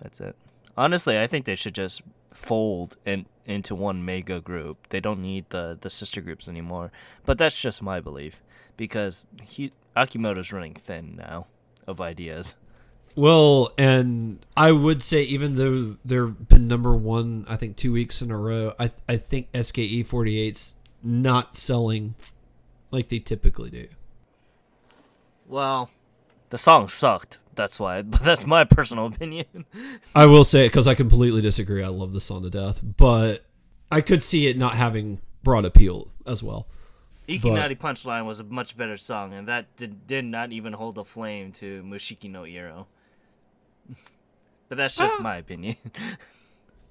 [0.01, 0.37] That's it.
[0.77, 4.89] Honestly, I think they should just fold in, into one mega group.
[4.91, 6.93] They don't need the, the sister groups anymore.
[7.25, 8.43] But that's just my belief
[8.77, 11.47] because he, Akimoto's running thin now
[11.87, 12.55] of ideas.
[13.17, 18.23] well, and I would say even though they've been number one, I think two weeks
[18.23, 22.15] in a row, I I think SKE 48's not selling
[22.91, 23.89] like they typically do.
[25.49, 25.91] Well,
[26.51, 27.39] the song sucked.
[27.55, 28.03] That's why.
[28.11, 29.67] But that's my personal opinion.
[30.15, 31.83] I will say it because I completely disagree.
[31.83, 33.45] I love the song to death, but
[33.91, 36.67] I could see it not having broad appeal as well.
[37.29, 41.05] Ikinari Punchline was a much better song, and that did, did not even hold a
[41.05, 42.87] flame to Muishiki no Iro.
[44.69, 45.23] but that's just Ah.
[45.23, 45.77] my opinion.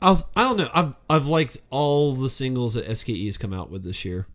[0.01, 0.69] I was, I don't know.
[0.73, 4.27] I've I've liked all the singles that SKE has come out with this year,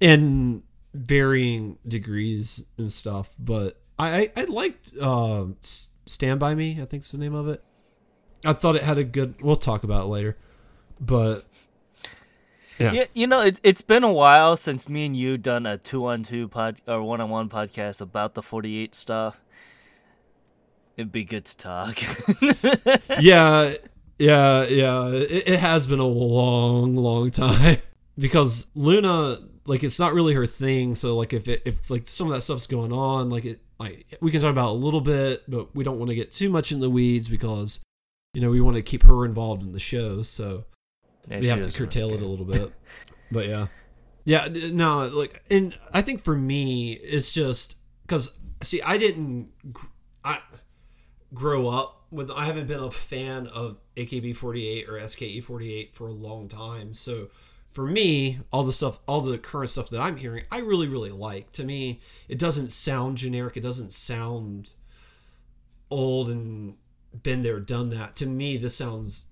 [0.00, 0.62] in
[0.94, 3.30] varying degrees and stuff.
[3.38, 7.62] But I I, I liked uh, "Stand by Me." I think's the name of it.
[8.44, 9.40] I thought it had a good.
[9.42, 10.36] We'll talk about it later,
[11.00, 11.44] but
[12.78, 12.92] Yeah.
[12.92, 16.48] Yeah, you know, it, it's been a while since me and you done a two-on-two
[16.48, 19.40] pod or one-on-one podcast about the 48 stuff.
[20.96, 21.98] It'd be good to talk.
[23.20, 23.74] yeah,
[24.18, 25.08] yeah, yeah.
[25.08, 27.78] It, it has been a long, long time
[28.18, 30.94] because Luna, like, it's not really her thing.
[30.94, 34.16] So, like, if it, if like some of that stuff's going on, like it, like
[34.20, 36.72] we can talk about a little bit, but we don't want to get too much
[36.72, 37.80] in the weeds because,
[38.32, 40.22] you know, we want to keep her involved in the show.
[40.22, 40.64] So
[41.28, 42.72] Yeah, we have to curtail it a little bit.
[43.30, 43.66] but yeah,
[44.24, 49.50] yeah, no, like, and I think for me, it's just because see, I didn't,
[50.24, 50.40] I
[51.34, 52.30] grow up with.
[52.30, 57.28] I haven't been a fan of AKB48 or SKE48 for a long time, so.
[57.76, 61.10] For me, all the stuff, all the current stuff that I'm hearing, I really, really
[61.10, 61.52] like.
[61.52, 63.54] To me, it doesn't sound generic.
[63.54, 64.72] It doesn't sound
[65.90, 66.76] old and
[67.22, 68.16] been there, done that.
[68.16, 69.26] To me, this sounds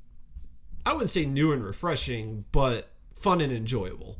[0.84, 4.18] I wouldn't say new and refreshing, but fun and enjoyable.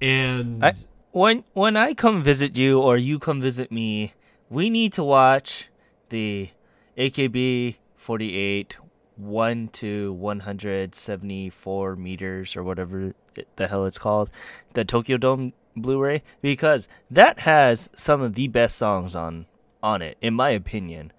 [0.00, 0.72] And I,
[1.12, 4.14] when when I come visit you or you come visit me,
[4.48, 5.68] we need to watch
[6.08, 6.48] the
[6.96, 8.78] AKB 48
[9.16, 13.12] 1 to 174 meters or whatever
[13.56, 14.30] the hell it's called,
[14.74, 19.46] the Tokyo Dome Blu-ray because that has some of the best songs on
[19.82, 21.12] on it in my opinion.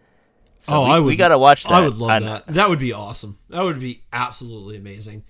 [0.60, 1.74] So oh, we, I would we gotta watch that.
[1.74, 2.48] I would love on- that.
[2.48, 3.38] That would be awesome.
[3.50, 5.24] That would be absolutely amazing.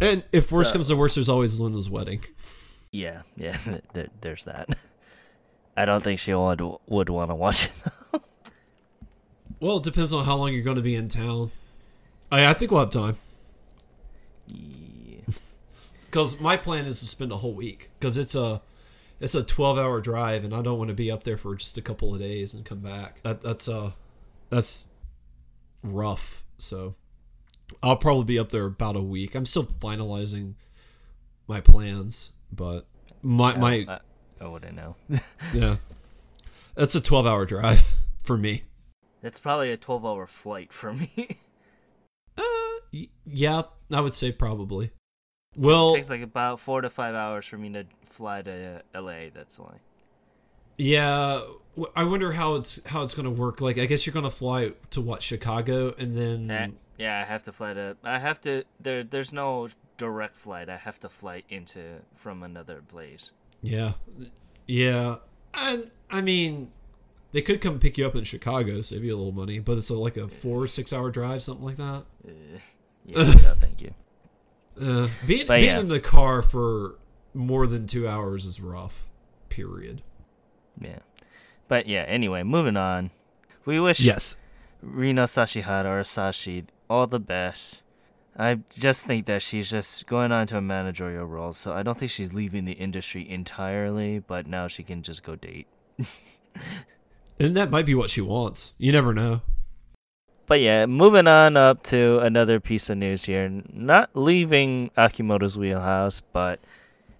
[0.00, 2.22] And if worst So- comes to worst, there's always Linda's wedding.
[2.92, 3.56] Yeah, yeah.
[3.64, 4.68] th- th- there's that.
[5.76, 7.72] I don't think she would would want to watch it.
[9.60, 11.50] Well, it depends on how long you're going to be in town.
[12.30, 13.16] I, I think we'll have time
[14.48, 14.83] Yeah.
[16.14, 18.62] Because my plan is to spend a whole week because it's a
[19.18, 21.76] it's a 12 hour drive and I don't want to be up there for just
[21.76, 23.20] a couple of days and come back.
[23.24, 23.90] That that's uh
[24.48, 24.86] that's
[25.82, 26.44] rough.
[26.56, 26.94] So
[27.82, 29.34] I'll probably be up there about a week.
[29.34, 30.54] I'm still finalizing
[31.48, 32.86] my plans, but
[33.20, 33.98] my my I,
[34.40, 34.94] I wouldn't know.
[35.52, 35.76] yeah,
[36.76, 37.82] that's a 12 hour drive
[38.22, 38.62] for me.
[39.20, 41.38] It's probably a 12 hour flight for me.
[42.36, 44.90] Uh, y- yeah, I would say probably.
[45.56, 49.30] Well, it takes like about four to five hours for me to fly to LA.
[49.32, 49.74] That's why.
[50.76, 51.40] Yeah,
[51.94, 53.60] I wonder how it's how it's gonna work.
[53.60, 57.44] Like, I guess you're gonna fly to what Chicago, and then Eh, yeah, I have
[57.44, 57.96] to fly to.
[58.02, 58.64] I have to.
[58.80, 60.68] There, there's no direct flight.
[60.68, 63.30] I have to fly into from another place.
[63.62, 63.92] yeah,
[64.66, 65.16] yeah,
[65.54, 66.72] and I mean,
[67.30, 69.90] they could come pick you up in Chicago, save you a little money, but it's
[69.90, 72.04] a, like a four six hour drive, something like that.
[72.26, 72.30] Uh,
[73.04, 73.94] yeah, no, thank you.
[74.80, 75.78] Uh, being being yeah.
[75.78, 76.98] in the car for
[77.32, 79.08] more than two hours is rough.
[79.48, 80.02] Period.
[80.80, 80.98] Yeah,
[81.68, 82.02] but yeah.
[82.02, 83.10] Anyway, moving on.
[83.64, 84.36] We wish Yes.
[84.82, 87.82] Rino Sashihara or Sashi all the best.
[88.36, 91.96] I just think that she's just going on to a managerial role, so I don't
[91.96, 95.68] think she's leaving the industry entirely, but now she can just go date.
[97.38, 98.74] And that might be what she wants.
[98.78, 99.42] You never know.
[100.46, 103.48] But yeah, moving on up to another piece of news here.
[103.72, 106.60] Not leaving Akimoto's wheelhouse, but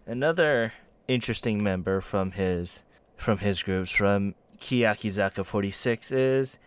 [0.07, 0.75] another
[1.09, 2.83] interesting member from his
[3.17, 6.59] from his groups from Keyakizaka 46 is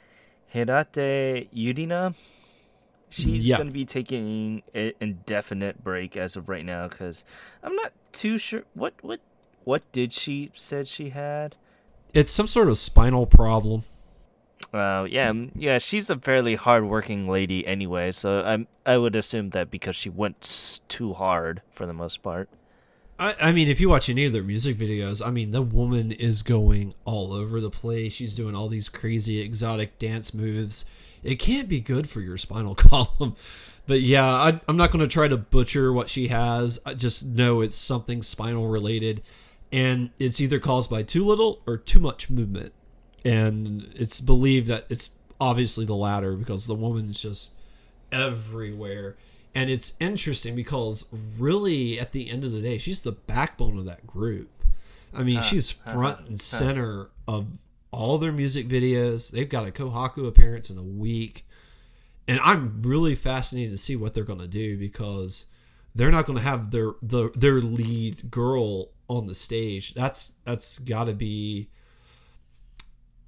[0.53, 2.15] Hirate Yurina.
[3.09, 3.57] She's Yeah.
[3.57, 7.23] going to be taking an indefinite break as of right now cuz
[7.61, 9.19] I'm not too sure what what
[9.63, 11.55] what did she said she had?
[12.13, 13.83] It's some sort of spinal problem.
[14.73, 19.71] Uh, yeah, yeah, she's a fairly hardworking lady anyway, so I'm I would assume that
[19.71, 22.49] because she went too hard for the most part.
[23.19, 26.11] I, I mean, if you watch any of their music videos, I mean, the woman
[26.11, 28.13] is going all over the place.
[28.13, 30.85] She's doing all these crazy exotic dance moves.
[31.23, 33.35] It can't be good for your spinal column.
[33.87, 36.79] But yeah, I, I'm not going to try to butcher what she has.
[36.85, 39.23] I just know it's something spinal related.
[39.71, 42.73] And it's either caused by too little or too much movement.
[43.25, 47.53] And it's believed that it's obviously the latter because the woman's just
[48.11, 49.15] everywhere.
[49.53, 53.85] And it's interesting because really at the end of the day, she's the backbone of
[53.85, 54.49] that group.
[55.13, 57.47] I mean, she's front and center of
[57.91, 59.31] all their music videos.
[59.31, 61.45] They've got a Kohaku appearance in a week.
[62.27, 65.47] And I'm really fascinated to see what they're going to do because
[65.95, 69.93] they're not going to have their the, their lead girl on the stage.
[69.93, 71.69] That's that's got to be.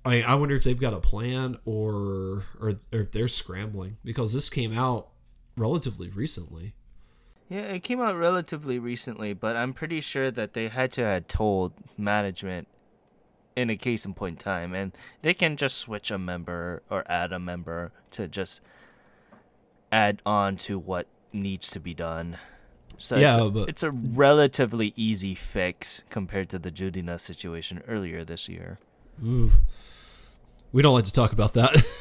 [0.09, 4.33] I I wonder if they've got a plan or, or or if they're scrambling because
[4.33, 5.09] this came out
[5.55, 6.73] relatively recently.
[7.49, 11.27] Yeah, it came out relatively recently, but I'm pretty sure that they had to have
[11.27, 12.67] told management
[13.55, 14.91] in a case in point time, and
[15.23, 18.61] they can just switch a member or add a member to just
[19.91, 22.37] add on to what needs to be done.
[22.99, 27.81] So Yeah, it's, a, but- it's a relatively easy fix compared to the Jurina situation
[27.87, 28.77] earlier this year.
[29.25, 29.51] Ooh.
[30.71, 31.75] We don't like to talk about that.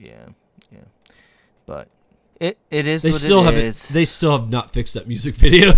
[0.00, 0.26] Yeah,
[0.70, 0.78] yeah,
[1.66, 1.88] but
[2.38, 3.02] it it is.
[3.02, 3.88] they still haven't.
[3.92, 5.72] They still have not fixed that music video.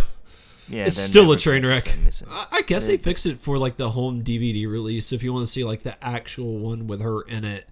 [0.69, 1.85] yeah, it's still a train wreck.
[1.85, 2.29] fix it, miss it.
[2.31, 5.11] I I guess they They- fixed it for like the home DVD release.
[5.11, 7.67] If you want to see like the actual one with her in it.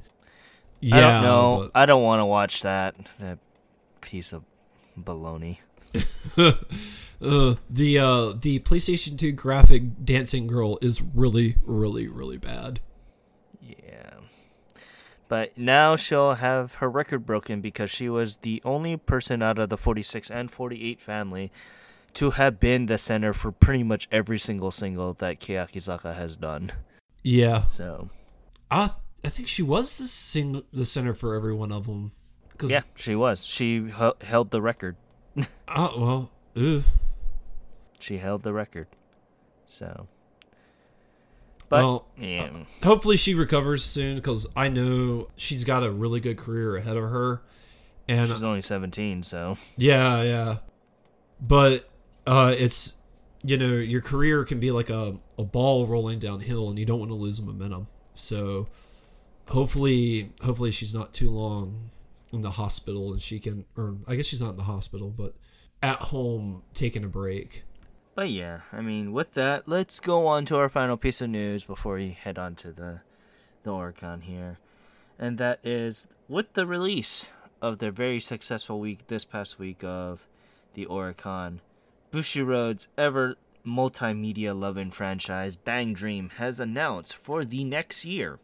[0.80, 1.56] Yeah, I don't know.
[1.74, 2.94] but- I don't want to watch that.
[3.20, 3.38] That
[4.00, 4.44] piece of
[4.98, 5.58] baloney.
[6.38, 6.52] uh,
[7.68, 12.80] the uh, the PlayStation 2 graphic dancing girl is really, really, really bad.
[15.28, 19.68] But now she'll have her record broken because she was the only person out of
[19.68, 21.52] the 46 and 48 family
[22.14, 26.72] to have been the center for pretty much every single single that Keyakizaka has done.
[27.22, 28.08] Yeah, So,
[28.70, 28.92] I th-
[29.24, 32.12] I think she was the sing the center for every one of them.
[32.56, 33.44] Cause, yeah, she was.
[33.44, 34.96] She hel- held the record.
[35.36, 35.44] Oh
[35.98, 36.30] well.
[36.54, 36.84] Ew.
[37.98, 38.86] She held the record.
[39.66, 40.08] So.
[41.68, 42.50] But, well, yeah.
[42.82, 47.04] hopefully she recovers soon because I know she's got a really good career ahead of
[47.04, 47.42] her.
[48.08, 49.58] And She's only 17, so.
[49.76, 50.56] Yeah, yeah.
[51.40, 51.88] But
[52.26, 52.96] uh it's
[53.44, 56.98] you know, your career can be like a, a ball rolling downhill and you don't
[56.98, 57.86] want to lose momentum.
[58.14, 58.68] So
[59.48, 61.90] hopefully hopefully she's not too long
[62.32, 65.34] in the hospital and she can or I guess she's not in the hospital, but
[65.82, 67.64] at home taking a break.
[68.18, 71.62] But yeah, I mean, with that, let's go on to our final piece of news
[71.62, 73.02] before we head on to the
[73.62, 74.58] the Oricon here,
[75.20, 77.30] and that is with the release
[77.62, 80.26] of their very successful week this past week of
[80.74, 81.60] the Oricon,
[82.10, 88.40] Bushiroad's ever multimedia loving franchise Bang Dream has announced for the next year,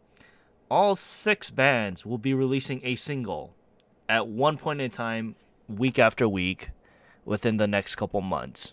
[0.71, 3.53] all six bands will be releasing a single
[4.07, 5.35] at one point in time,
[5.67, 6.69] week after week,
[7.25, 8.71] within the next couple months.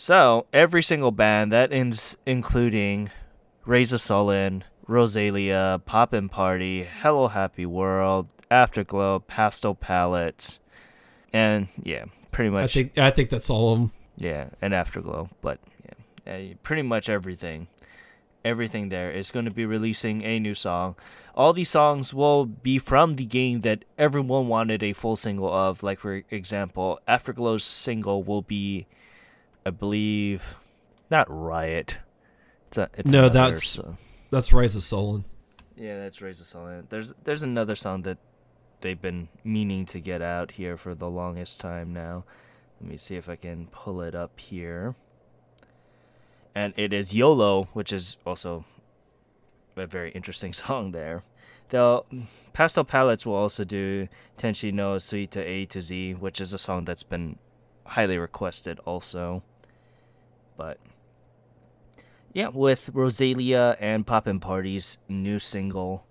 [0.00, 3.10] So every single band that is including
[3.66, 10.58] Raise a Suilen, Roselia, Poppin' Party, Hello Happy World, Afterglow, Pastel Palette,
[11.34, 13.92] and yeah, pretty much I think I think that's all of them.
[14.16, 17.66] yeah, and Afterglow, but yeah, uh, pretty much everything.
[18.42, 20.96] Everything there is going to be releasing a new song.
[21.34, 25.82] All these songs will be from the game that everyone wanted a full single of.
[25.82, 28.86] Like for example, Afterglow's single will be,
[29.70, 30.56] I believe,
[31.12, 31.98] not Riot.
[32.66, 33.96] It's a, it's No, another that's- so-
[34.30, 35.22] That's Rise of Suilen.
[35.76, 36.88] yeah, that's Raise the Suilen.
[36.88, 38.18] There's there's another song that
[38.80, 42.24] they've been meaning to get out here for the longest time now.
[42.80, 44.96] Let me see if I can pull it up here.
[46.54, 48.64] And it is YOLO, which is also
[49.76, 51.22] a very interesting song there.
[51.68, 52.02] The
[52.52, 56.58] Pastel Palettes will also do Tenshi no Suite to A to Z, which is a
[56.58, 57.38] song that's been
[57.86, 59.42] highly requested also.
[60.60, 60.76] But
[62.34, 66.04] yeah, with Roselia and Poppin' Party's new single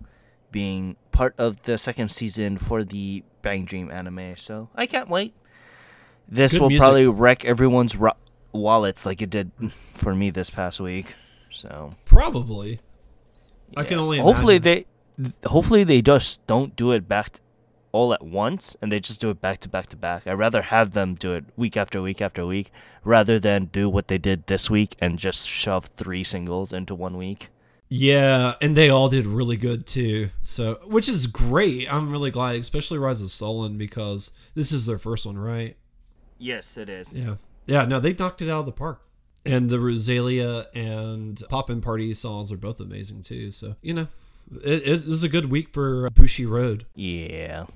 [0.50, 5.34] being part of the second season for the Bang Dream anime, so I can't wait.
[6.28, 6.84] This Good will music.
[6.84, 8.16] probably wreck everyone's ro-
[8.50, 9.52] wallets like it did
[9.94, 11.14] for me this past week.
[11.52, 12.80] So Probably.
[13.76, 14.02] I can yeah.
[14.04, 14.86] only hopefully they
[15.46, 17.38] hopefully they just don't do it back
[17.92, 20.26] all at once and they just do it back to back to back.
[20.26, 22.72] I'd rather have them do it week after week after week
[23.04, 27.16] rather than do what they did this week and just shove three singles into one
[27.16, 27.48] week.
[27.92, 30.30] Yeah, and they all did really good too.
[30.40, 31.92] So, which is great.
[31.92, 35.76] I'm really glad, especially Rise of Suilen because this is their first one, right?
[36.38, 37.16] Yes, it is.
[37.16, 37.34] Yeah.
[37.66, 39.02] Yeah, no, they knocked it out of the park.
[39.44, 43.50] And the Roselia and Poppin' Party songs are both amazing too.
[43.50, 44.08] So, you know,
[44.62, 46.84] it, it was a good week for Bushiroad.
[46.94, 47.66] Yeah.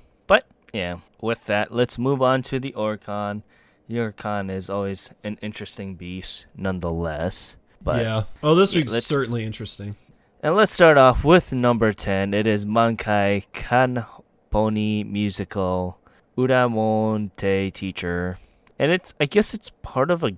[0.73, 3.43] Yeah, with that, let's move on to the Oricon.
[3.87, 7.55] The Oricon is always an interesting beast nonetheless.
[7.81, 8.23] But yeah.
[8.41, 9.95] Oh, this yeah, week's certainly interesting.
[10.41, 12.33] And let's start off with number 10.
[12.33, 15.99] It is Mankai Kanponi musical
[16.37, 18.37] Uramonte Teacher.
[18.77, 20.33] And it's I guess it's part of a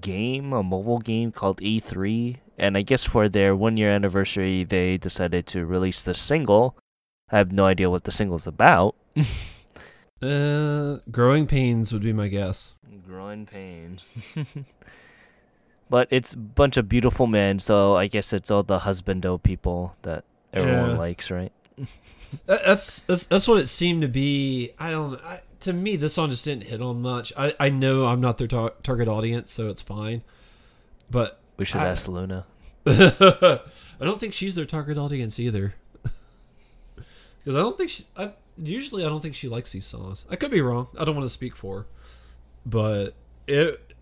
[0.00, 2.36] game, a mobile game called A3.
[2.58, 6.76] And I guess for their one year anniversary they decided to release the single.
[7.32, 8.94] I have no idea what the single's about.
[10.22, 12.74] Uh, growing pains would be my guess.
[13.06, 14.10] Growing pains.
[15.88, 19.96] but it's a bunch of beautiful men, so I guess it's all the husbando people
[20.02, 20.96] that everyone Yeah.
[20.98, 21.52] likes, right?
[22.46, 24.72] That's that's that's what it seemed to be.
[24.78, 25.18] I don't.
[25.24, 27.32] I, to me, this song just didn't hit on much.
[27.36, 30.20] I I know I'm not their tar- target audience, so it's fine.
[31.10, 32.44] But We should I- ask Luna.
[32.86, 33.60] I
[34.00, 35.74] don't think she's their target audience either.
[37.42, 38.04] Because I don't think she.
[38.16, 40.26] I, usually, I don't think she likes these songs.
[40.30, 40.88] I could be wrong.
[40.98, 41.86] I don't want to speak for her,
[42.66, 43.14] but
[43.46, 43.94] it,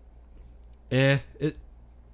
[0.91, 1.57] eh, it,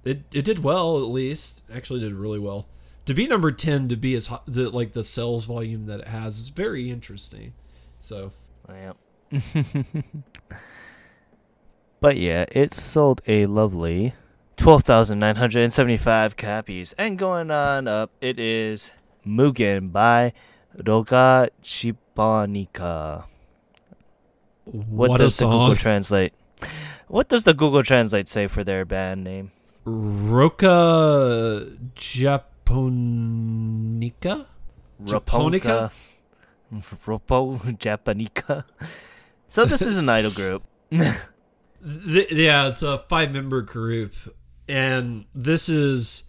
[0.04, 1.62] it, it did well at least.
[1.72, 2.68] Actually, did really well.
[3.06, 6.08] To be number ten, to be as hot, the like the sales volume that it
[6.08, 7.54] has is very interesting.
[7.98, 8.32] So
[8.68, 8.92] Yeah.
[12.00, 14.14] but yeah, it sold a lovely
[14.56, 16.92] 12,975 copies.
[16.94, 18.92] And going on up, it is
[19.26, 20.32] Mugen by
[20.78, 23.24] Roga Chibanika.
[24.64, 25.76] What, what, does the Google!
[25.76, 26.32] Translate?
[27.08, 29.52] What does the Google Translate say for their band name?
[29.84, 33.36] Roca Japonica.
[35.04, 35.92] Japonica?
[37.06, 38.64] Ropo Japonica.
[39.48, 40.64] So this is an idol group.
[40.90, 44.12] Th- yeah, it's a five member group,
[44.68, 46.24] and this is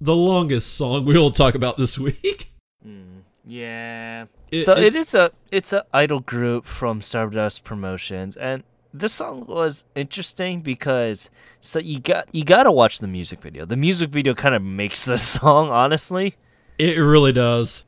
[0.00, 2.52] the longest song we will talk about this week.
[2.82, 3.18] Hmm.
[3.48, 4.26] Yeah.
[4.50, 9.14] It- so it- it is a it's a idol group from Stardust Promotions, and this
[9.14, 11.30] song was interesting because
[11.60, 13.64] so you got you got to watch the music video.
[13.64, 16.36] The music video kind of makes the song, honestly,
[16.78, 17.86] It really does.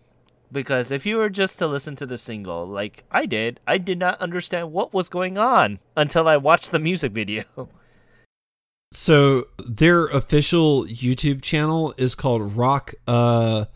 [0.51, 3.99] because if you were just to listen to the single, like I did, I did
[3.99, 7.45] not understand what was going on until I watched the music video.
[8.93, 13.67] So their official YouTube channel is called Rock uh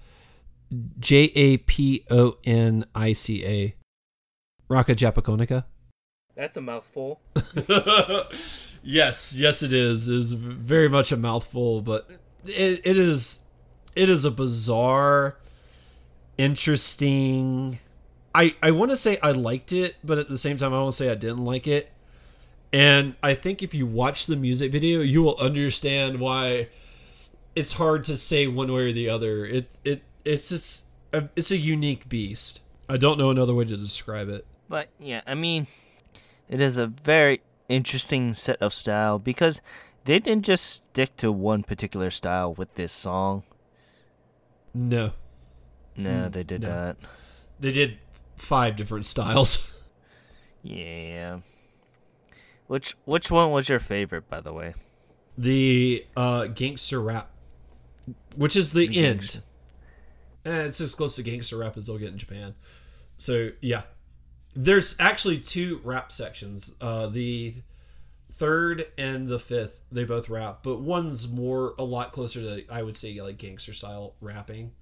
[0.98, 3.74] J A P O N I C A.
[4.68, 5.66] Rocka Japonica.
[6.34, 7.20] That's a mouthful.
[8.82, 10.08] yes, yes, it is.
[10.08, 12.10] It is very much a mouthful, but
[12.44, 13.40] it, it is
[13.94, 15.36] it is a bizarre,
[16.36, 17.78] interesting.
[18.34, 20.92] I I want to say I liked it, but at the same time I want
[20.92, 21.92] to say I didn't like it.
[22.72, 26.68] And I think if you watch the music video, you will understand why
[27.54, 29.46] it's hard to say one way or the other.
[29.46, 32.61] It it it's just a, it's a unique beast.
[32.89, 34.47] I don't know another way to describe it.
[34.68, 35.66] But yeah, I mean,
[36.49, 39.61] it is a very interesting set of style because
[40.05, 43.43] they didn't just stick to one particular style with this song.
[44.75, 45.12] No,
[45.97, 46.68] No, Mm, they did no.
[46.87, 46.97] not.
[47.61, 47.99] they did
[48.37, 49.70] five different styles.
[50.66, 51.41] Yeah.
[52.68, 54.75] Which which one was your favorite, by the way?
[55.37, 57.29] the uh gangster rap
[58.37, 59.43] which is the, The end gangster-
[60.45, 62.55] eh, it's as close to gangster rap as they'll get in japan.
[63.16, 63.82] So yeah.
[64.57, 66.74] There's actually two rap sections.
[66.80, 67.55] Uh the
[68.30, 72.82] third and the fifth they both rap but one's more a lot closer to i
[72.82, 74.72] would say like gangster style rapping.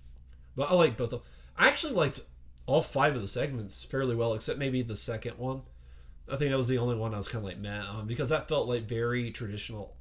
[0.57, 1.23] But i like both of
[1.57, 2.21] i actually liked
[2.67, 5.63] all five of the segments fairly well except maybe the second one.
[6.31, 8.29] I think that was the only one i was kind of like meh on because
[8.31, 9.97] that felt like very traditional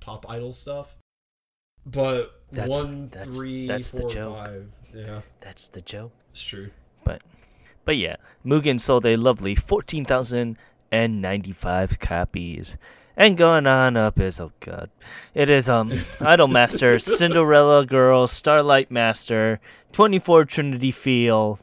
[0.00, 0.96] pop idol stuff.
[1.86, 4.70] But That's- one, that's- three, that's four, five.
[4.94, 6.12] Yeah, That's the joke.
[6.30, 6.70] it's true.
[7.04, 7.22] But
[7.84, 12.76] but yeah, Mugen sold a lovely 14,095 copies.
[13.16, 14.90] And going on up is oh god.
[15.34, 19.60] It is um Idol Master, Cinderella Girl, Starlight Master,
[19.92, 21.62] 24 Trinity Field.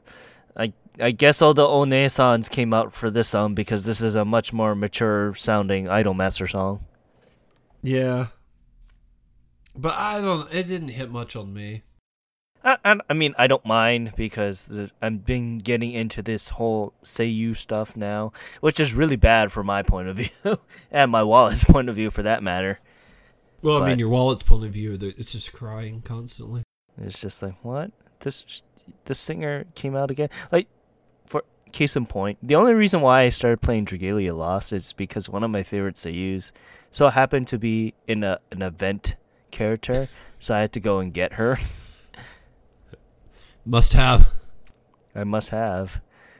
[0.55, 4.25] I I guess all the Onesans came out for this song because this is a
[4.25, 6.83] much more mature sounding Idol Master song.
[7.83, 8.27] Yeah,
[9.75, 10.51] but I don't.
[10.53, 11.83] It didn't hit much on me.
[12.67, 14.69] I, I, mean, I don't mind because
[15.01, 19.83] I've been getting into this whole seiyu stuff now, which is really bad from my
[19.83, 20.29] point of view
[20.91, 22.81] and my wallet's point of view for that matter.
[23.61, 26.63] Well, I mean, your wallet's point of view, it's just crying constantly.
[27.01, 28.61] It's just like what this
[29.05, 30.29] this singer came out again.
[30.51, 30.67] Like
[31.25, 35.29] for case in point, the only reason why I started playing Dragalia Lost is because
[35.29, 36.51] one of my favorite seiyus
[36.91, 39.15] so happened to be in a an event
[39.51, 41.57] character, so I had to go and get her.
[43.69, 44.29] Must have.
[45.13, 45.99] I must have.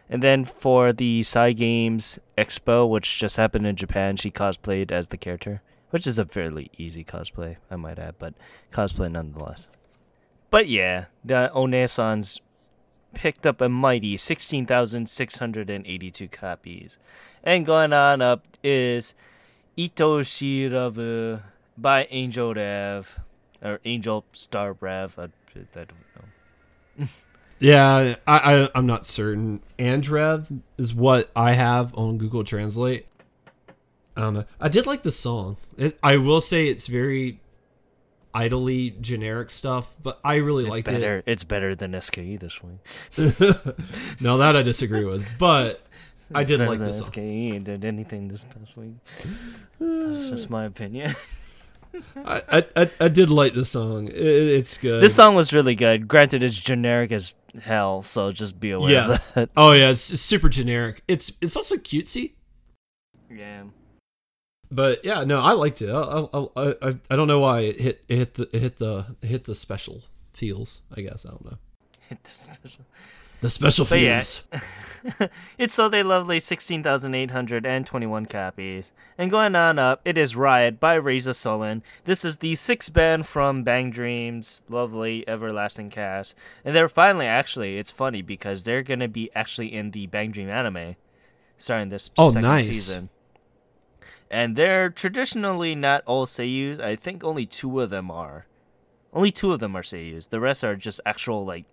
[0.09, 5.17] And then for the Cygames Expo, which just happened in Japan, she cosplayed as the
[5.17, 8.33] character, which is a fairly easy cosplay, I might add, but
[8.71, 9.67] cosplay nonetheless.
[10.49, 12.39] But yeah, the Onesans
[13.13, 16.97] picked up a mighty 16,682 copies.
[17.43, 19.13] And going on up is
[19.75, 21.41] Ito Shirabu
[21.77, 23.19] by Angel Rev,
[23.61, 25.19] or Angel Star Rev.
[25.19, 25.27] I.
[27.59, 29.61] Yeah, I, I I'm not certain.
[29.79, 33.07] Andrev is what I have on Google Translate.
[34.15, 34.45] I don't know.
[34.59, 35.57] I did like the song.
[35.77, 37.39] It, I will say it's very
[38.33, 41.23] idly generic stuff, but I really It's liked better.
[41.25, 42.79] It's better than SKE this week.
[44.21, 45.81] no, that I disagree with, but
[46.35, 47.11] I did like this song.
[47.11, 48.95] SKE did anything this past week.
[49.79, 51.15] That's just my opinion.
[52.15, 54.07] I, I, I, did like the song.
[54.07, 55.01] It, it's good.
[55.01, 56.07] this song was really good.
[56.07, 59.29] Granted, it's generic as hell, so just be aware Yes.
[59.29, 59.49] of that.
[59.57, 61.03] Oh yeah, it's, it's super generic.
[61.07, 62.33] It's it's also cutesy,
[63.31, 63.63] Yeah.
[64.71, 65.89] but yeah, no, I liked it.
[65.89, 68.75] I I, I, I I don't know why it hit it hit the it hit
[68.77, 70.81] the it hit the special feels.
[70.95, 71.57] I guess I don't know
[72.09, 72.85] Hit the special.
[73.41, 74.17] The special But yeah.
[74.23, 74.43] feels.
[75.57, 78.91] It's so they lovely 16,821 copies.
[79.17, 81.81] And going on up, it is Riot by Raise a Suilen.
[82.03, 86.35] This is the sixth band from Bang Dreams, lovely everlasting cast.
[86.65, 90.31] And they're finally actually, it's funny because they're going to be actually in the Bang
[90.31, 90.95] Dream anime
[91.57, 92.65] starting this Oh, second nice.
[92.65, 93.09] season.
[94.29, 96.81] And they're traditionally not all seiyus.
[96.81, 98.45] I think only two of them are.
[99.13, 100.29] Only two of them are seiyus.
[100.29, 101.65] The rest are just actual like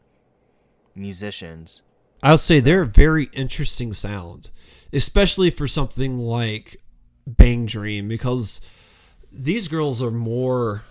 [0.94, 1.82] musicians.
[2.22, 4.50] I'll say they're a very interesting sound,
[4.92, 6.80] especially for something like
[7.26, 8.60] Bang Dream, because
[9.30, 10.84] these girls are more.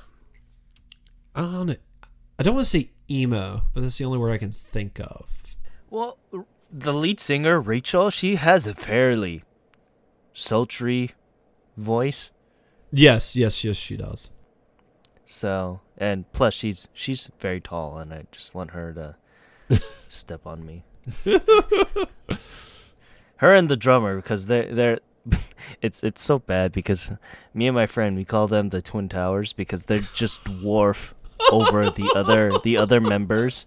[1.35, 1.75] I don't know.
[2.37, 5.55] I don't want to say emo, but that's the only word I can think of.
[5.89, 6.17] Well,
[6.71, 9.43] the lead singer Rachel, she has a fairly
[10.33, 11.11] sultry
[11.77, 12.31] voice.
[12.91, 14.31] Yes, yes, yes, she does.
[15.25, 19.15] So, and plus she's she's very tall, and I just want her to
[20.09, 20.83] step on me.
[23.37, 24.99] her and the drummer, because they they're.
[25.81, 27.11] It's it's so bad because
[27.53, 31.13] me and my friend we call them the twin towers because they're just dwarf
[31.51, 33.65] over the other the other members.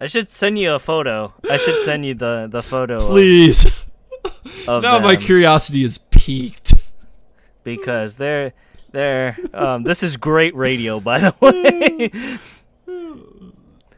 [0.00, 1.32] I should send you a photo.
[1.50, 2.98] I should send you the the photo.
[2.98, 3.66] Please.
[4.66, 6.74] Of, now my curiosity is peaked.
[7.62, 8.52] because they're
[8.94, 12.38] they're um this is great radio by the way.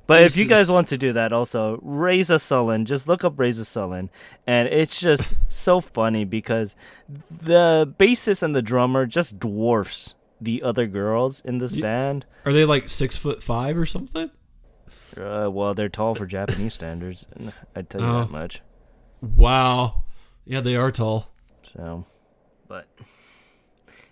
[0.08, 3.36] But if you guys want to do that also, Raise a Suilen, just look up
[3.40, 4.08] Raise a Suilen.
[4.46, 6.76] And it's just so funny because
[7.28, 12.24] the bassist and the drummer just dwarfs the other girls in this Ye- band.
[12.44, 14.30] Are they like six foot five or something?
[15.16, 17.26] Uh, well, they're tall for Japanese standards.
[17.74, 18.20] I'd tell you Oh.
[18.20, 18.62] that much.
[19.20, 20.04] Wow.
[20.44, 21.32] Yeah, they are tall.
[21.64, 22.06] So,
[22.68, 22.86] but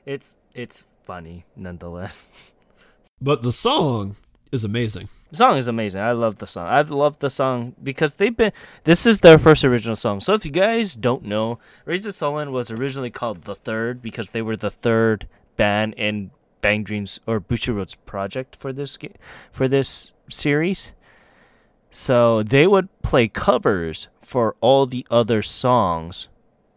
[0.04, 2.26] it's it's funny nonetheless.
[3.20, 4.16] But the song
[4.52, 5.08] is amazing.
[5.30, 6.00] The song is amazing.
[6.00, 6.68] I love the song.
[6.68, 8.52] I've loved the song because they've been.
[8.84, 10.20] This is their first original song.
[10.20, 14.30] So if you guys don't know, Raise a Suilen was originally called the Third because
[14.30, 15.26] they were the third
[15.56, 16.30] band in
[16.60, 18.96] Bang Dreams or Bushiroad's project for this
[19.50, 20.92] for this series.
[21.90, 26.28] So they would play covers for all the other songs,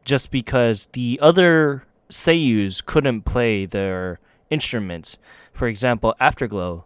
[0.03, 5.18] just because the other seiyus couldn't play their instruments.
[5.53, 6.86] For example, Afterglow,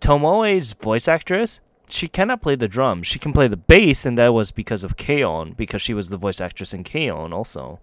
[0.00, 3.06] Tomoe's voice actress, she cannot play the drums.
[3.06, 5.52] She can play the bass, and that was because of K-On!
[5.52, 7.32] because she was the voice actress in K-On!
[7.32, 7.80] also.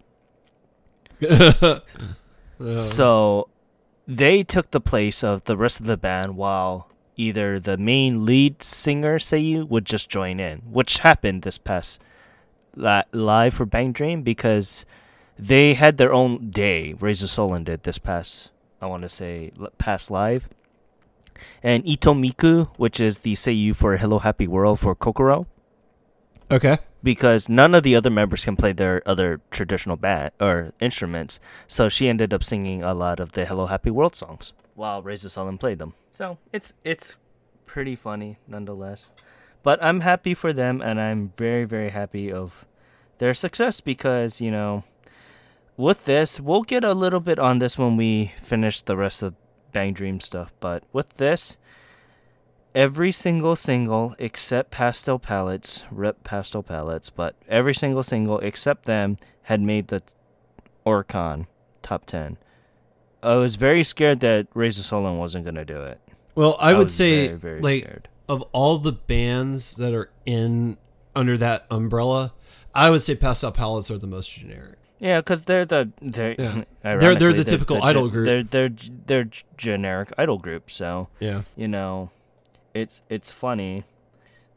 [2.60, 3.50] So
[4.08, 8.64] they took the place of the rest of the band while either the main lead
[8.64, 12.02] singer Seiyu would just join in, which happened this past
[12.76, 14.86] li- live for Bang Dream because
[15.40, 16.94] they had their own day.
[17.00, 20.50] Raise a Suilen did this past, I want to say, past live.
[21.62, 25.46] And Ito Miku, which is the Seiyu for Hello Happy World for Kokoro,
[26.50, 26.80] okay.
[27.04, 31.40] because none of the other members can play their other traditional bat or instruments.
[31.68, 35.26] So she ended up singing a lot of the Hello Happy World songs while Raise
[35.26, 35.94] a Suilen played them.
[36.14, 37.16] So it's it's
[37.66, 39.10] pretty funny nonetheless.
[39.62, 42.66] But I'm happy for them and I'm very very happy of
[43.20, 44.84] their success because, you know,
[45.78, 49.36] with this, we'll get a little bit on this when we finish the rest of
[49.72, 51.56] Bang Dream stuff, but with this
[52.78, 59.18] every single single except Pastel Palettes, rip Pastel Palettes, but every single single except them
[59.44, 60.04] had made the
[60.86, 61.48] Oricon
[61.82, 62.38] top 10.
[63.24, 66.00] I was very scared that Raise a Suilen wasn't going to do it.
[66.36, 68.10] Well, I, would say very, very like scared.
[68.30, 70.78] of all the bands that are in
[71.16, 72.34] under that umbrella,
[72.76, 74.77] I would say Pastel Palettes are the most generic.
[75.00, 76.64] Yeah, because they're the they're Yeah.
[76.86, 78.26] ironically, they're the typical idol group.
[78.26, 78.76] They're they're
[79.06, 80.70] they're generic idol group.
[80.72, 81.44] So Yeah.
[81.56, 82.10] you know,
[82.74, 83.84] it's it's funny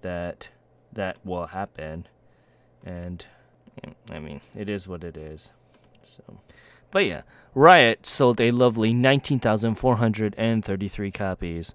[0.01, 0.49] that
[0.93, 2.07] that will happen,
[2.85, 3.25] and
[4.11, 5.51] I mean it is what it is.
[6.03, 6.23] So,
[6.91, 7.23] but yeah,
[7.55, 11.75] Riot sold a lovely nineteen thousand four hundred and thirty-three copies.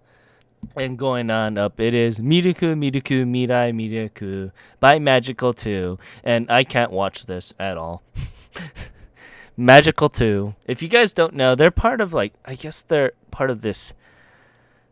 [0.76, 6.00] And going on up, it is Miruku Miruku Mirai Miruku by Magical 2.
[6.24, 8.02] And I can't watch this at all.
[9.58, 10.56] Magical 2.
[10.66, 13.94] If you guys don't know, they're part of like I guess they're part of this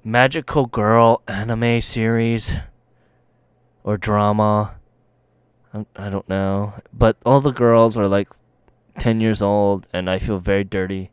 [0.03, 2.55] Magical Girl anime series
[3.84, 4.76] or drama.
[5.74, 8.30] I, I don't know, but all the girls are like
[8.99, 11.11] 10 years old and I feel very dirty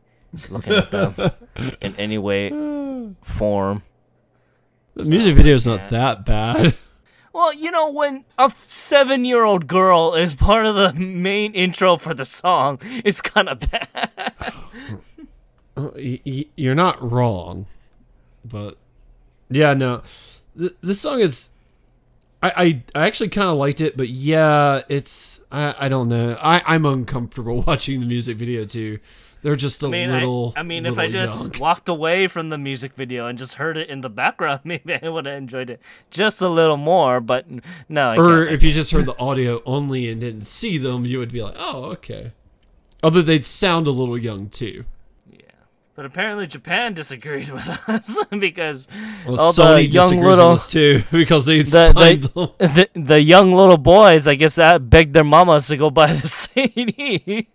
[0.49, 1.15] looking at them
[1.81, 2.49] in any way
[3.21, 3.83] form.
[4.95, 6.75] The music video is not that bad.
[7.33, 11.95] Well, you know, when a seven year old girl is part of the main intro
[11.97, 14.33] for the song, it's kind of bad.
[15.77, 17.65] Oh, y- You're not wrong,
[18.43, 18.75] but
[19.49, 20.01] yeah, no,
[20.57, 21.51] Th- this song is.
[22.43, 26.37] I I, I actually kind of liked it, but yeah, it's I I don't know.
[26.41, 28.99] I I'm uncomfortable watching the music video too.
[29.41, 30.53] They're just a I mean, little.
[30.55, 31.59] I, I mean, if I little just young.
[31.59, 35.09] walked away from the music video and just heard it in the background, maybe I
[35.09, 35.81] would have enjoyed it
[36.11, 37.19] just a little more.
[37.19, 37.45] But
[37.89, 41.19] no, I or if you just heard the audio only and didn't see them, you
[41.19, 42.33] would be like, oh okay.
[43.03, 44.85] Although they'd sound a little young too.
[45.95, 48.87] But apparently Japan disagreed with us because
[49.27, 52.73] Well, all Sony the young little with us too because they the, signed the, them.
[52.75, 56.27] the the young little boys, I guess, that begged their mamas to go buy the
[56.27, 57.47] CD.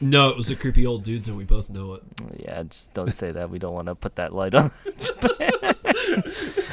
[0.00, 2.02] No, it was the creepy old dudes, and we both know it.
[2.40, 3.50] Yeah, just don't say that.
[3.50, 4.72] We don't want to put that light on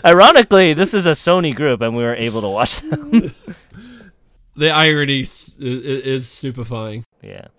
[0.03, 3.31] Ironically, this is a Sony group, and we were able to watch them.
[4.55, 7.05] The irony is stupefying.
[7.21, 7.49] yeah,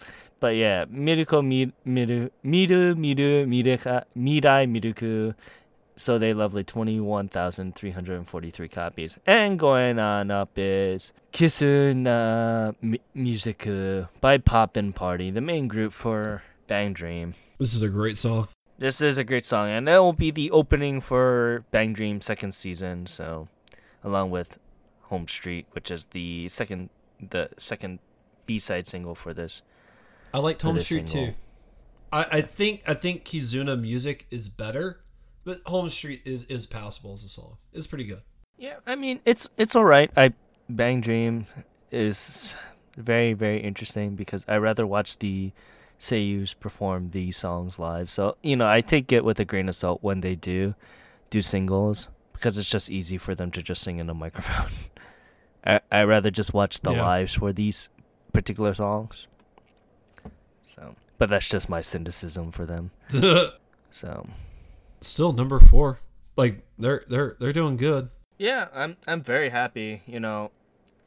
[0.41, 5.35] but yeah, Miruko Mi- Miru Miru Miru Mireka Mirai Miruku.
[5.97, 11.13] So they lovely twenty-one thousand three hundred and forty-three copies, and going on up is
[11.33, 17.35] Kizuna Mi- Musiku by Poppin' Party, the main group for Bang Dream.
[17.59, 18.49] This is a great song.
[18.79, 22.55] This is a great song, and that will be the opening for Bang Dream second
[22.55, 23.05] season.
[23.05, 23.49] So,
[24.03, 24.59] along with
[25.03, 26.89] Home Street, which is the second
[27.21, 27.99] the second
[28.47, 29.61] B side single for this.
[30.33, 31.33] I liked Home Street single.
[31.33, 31.39] too.
[32.13, 35.01] I, I think I think Kizuna music is better,
[35.45, 37.59] but Home Street is is passable as a song.
[37.73, 38.23] It's pretty good.
[38.57, 40.11] Yeah, I mean it's it's all right.
[40.17, 40.33] I
[40.69, 41.47] Bang Dream
[41.91, 42.55] is
[42.97, 45.53] very very interesting because I rather watch the
[45.99, 48.11] seiyus perform these songs live.
[48.11, 50.75] So you know I take it with a grain of salt when they do
[51.31, 54.71] do singles because it's just easy for them to just sing in a microphone.
[55.65, 57.07] I I rather just watch the Yeah.
[57.07, 57.89] lives for these
[58.33, 59.27] particular songs.
[60.71, 62.93] So, but that's just my cynicism for them.
[63.93, 64.29] So.
[65.01, 65.99] Still number four.
[66.37, 68.11] Like they're they're they're doing good.
[68.39, 70.03] Yeah, I'm I'm very happy.
[70.07, 70.53] You know,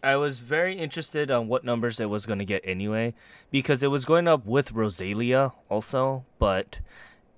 [0.03, 3.14] I was very interested on what numbers it was going to get anyway
[3.51, 6.80] because it was going up with Roselia also, but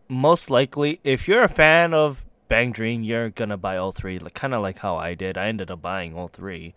[0.09, 4.17] most likely if you're a fan of Bang Dream, you're going to buy all three,
[4.17, 5.37] like kind of like how I did.
[5.37, 6.73] I ended up buying all three.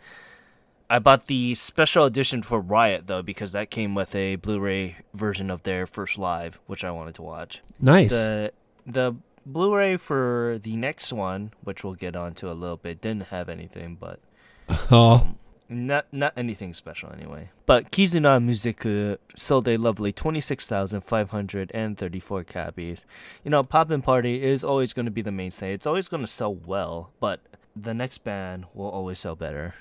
[0.90, 5.50] I bought the special edition for Riot though because that came with a Blu-ray version
[5.50, 8.10] of their first live, which I wanted to watch Nice.
[8.12, 8.52] the
[8.86, 9.14] the
[9.44, 13.96] Blu-ray for the next one, which we'll get onto a little bit, didn't have anything,
[13.98, 14.20] but
[14.90, 15.34] oh,
[15.68, 17.50] not not anything special anyway.
[17.66, 23.04] But Kizuna Musiku sold a lovely twenty six thousand five hundred and thirty four copies.
[23.44, 25.72] You know, Poppin' Party is always going to be the mainstay.
[25.74, 27.40] It's always going to sell well, but
[27.76, 29.74] the next band will always sell better.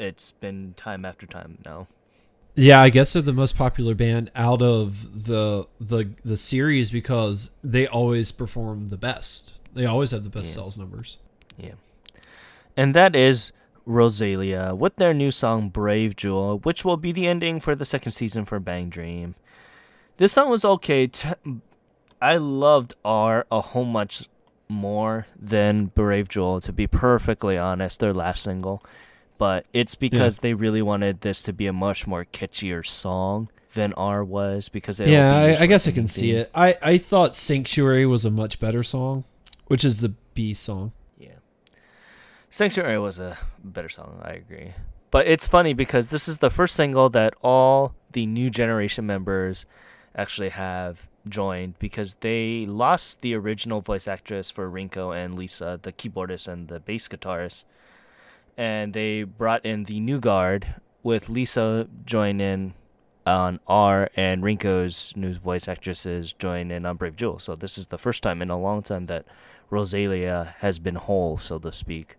[0.00, 1.86] It's been time after time now.
[2.54, 2.80] yeah.
[2.80, 7.86] I guess they're the most popular band out of the the the series because they
[7.86, 9.60] always perform the best.
[9.74, 10.54] They always have the best Yeah.
[10.62, 11.18] sales numbers.
[11.56, 11.74] Yeah.
[12.76, 13.52] And that is
[13.86, 18.12] Roselia with their new song Brave Jewel, which will be the ending for the second
[18.12, 19.34] season for Bang Dream.
[20.16, 21.06] This song was okay.
[21.06, 21.28] T-
[22.22, 24.28] I loved R a whole much
[24.68, 28.82] more than Brave Jewel, to be perfectly honest, their last single.
[29.40, 33.94] But it's because they really wanted this to be a much more catchier song than
[33.94, 36.50] R was because yeah, I, I guess I can see it.
[36.54, 39.24] I I thought Sanctuary was a much better song,
[39.68, 40.92] which is the B song.
[41.18, 41.40] Yeah.
[42.50, 44.74] Sanctuary was a better song, I agree.
[45.10, 49.64] But it's funny because this is the first single that all the new generation members
[50.14, 55.92] actually have joined because they lost the original voice actress for Rinko and Lisa, the
[55.92, 57.64] keyboardist and the bass guitarist.
[58.60, 62.74] And they brought in the new guard with Lisa join in
[63.26, 67.38] on R and Rinko's new voice actresses join in on Brave Jewel.
[67.38, 69.24] So this is the first time in a long time that
[69.70, 72.16] Roselia has been whole, so to speak.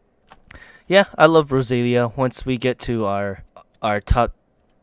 [0.88, 2.18] Yeah, I love Roselia.
[2.18, 3.44] Once we get to our
[3.84, 4.34] our top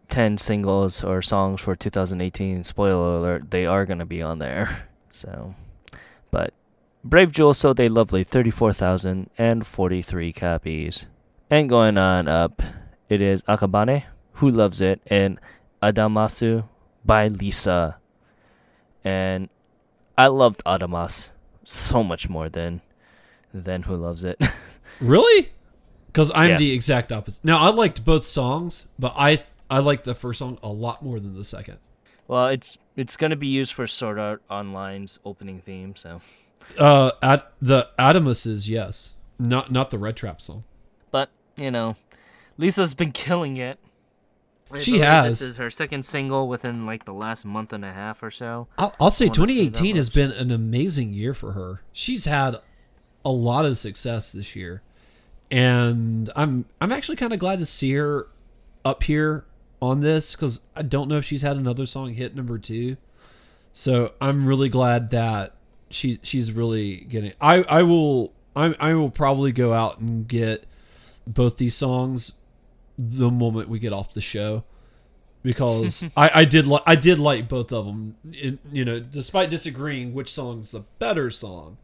[0.08, 4.86] ten singles or songs for 2018, spoiler alert, they are gonna be on there.
[5.10, 5.54] So,
[6.30, 6.52] but
[7.02, 11.06] Brave Jewel sold a lovely 34,043 copies.
[11.50, 12.62] And going on up,
[13.08, 15.38] it is Akabane, Who Loves It, and
[15.82, 16.64] Adamasu
[17.04, 17.96] by Lisa.
[19.04, 19.48] and
[20.18, 21.30] I loved Adamas
[21.64, 22.80] so much more than
[23.54, 24.40] than Who Loves It.
[25.00, 25.50] Really?
[26.08, 26.56] Because I'm Yeah.
[26.56, 27.44] the exact opposite.
[27.44, 31.20] Now I liked both songs, but I I liked the first song a lot more
[31.20, 31.78] than the second.
[32.26, 36.20] well, it's it's gonna be used for Sword Art Online's opening theme, so.
[36.76, 40.64] Uh, at the Adamuses, yes, not not the Red Trap song.
[41.58, 41.96] You know,
[42.56, 43.78] Lisa's been killing it.
[44.70, 45.40] I She has.
[45.40, 48.68] This is her second single within like the last month and a half or so.
[48.76, 51.82] I'll, I'll say I wanna say 2018 has been an amazing year for her.
[51.92, 52.56] She's had
[53.24, 54.82] a lot of success this year,
[55.50, 58.28] and I'm I'm actually kind of glad to see her
[58.84, 59.46] up here
[59.80, 62.96] on this because I don't know if she's had another song hit number two.
[63.72, 65.54] So I'm really glad that
[65.90, 67.32] she she's really getting.
[67.40, 70.66] I I will I I will probably go out and get
[71.34, 72.34] both these songs
[72.96, 74.64] the moment we get off the show
[75.42, 78.16] because I, I did like I did like both of them.
[78.32, 81.78] It, you know, despite disagreeing which song's the better song,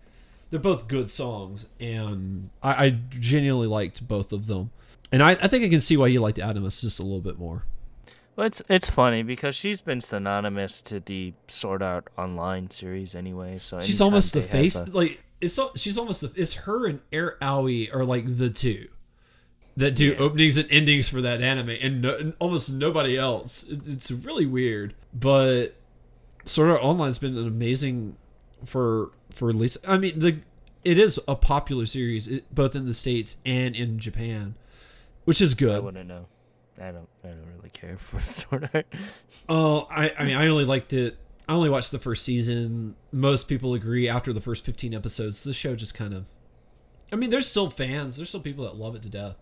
[0.51, 4.71] they're both good songs, and I, I genuinely liked both of them.
[5.13, 7.39] And I, I think I can see why you liked Adamas just a little bit
[7.39, 7.65] more.
[8.37, 13.59] Well, it's it's funny because she's been synonymous to the Sword Art Online series anyway.
[13.59, 14.77] So She's almost the face.
[14.77, 18.89] a- like it's she's almost the, it's her and Eir Aoi are like the two
[19.77, 20.17] that do Yeah.
[20.19, 23.65] openings and endings for that anime, and, no, and almost nobody else.
[23.65, 25.75] It- It's really weird, but
[26.45, 28.17] Sword Art Online's been an amazing
[28.65, 29.79] for for Lisa.
[29.87, 30.39] I mean, the
[30.85, 34.55] it is a popular series it, both in the states and in Japan,
[35.25, 35.77] which is good.
[35.77, 36.27] I wouldn't know.
[36.81, 37.09] I don't.
[37.25, 38.87] I don't really care for Sword Art.
[39.49, 41.17] Oh, I, I mean, I only liked it.
[41.49, 42.95] I only watched the first season.
[43.13, 46.25] Most people agree after the first 15 episodes, the show just kind of.
[47.13, 48.17] I mean, there's still fans.
[48.17, 49.37] There's still people that love it to death.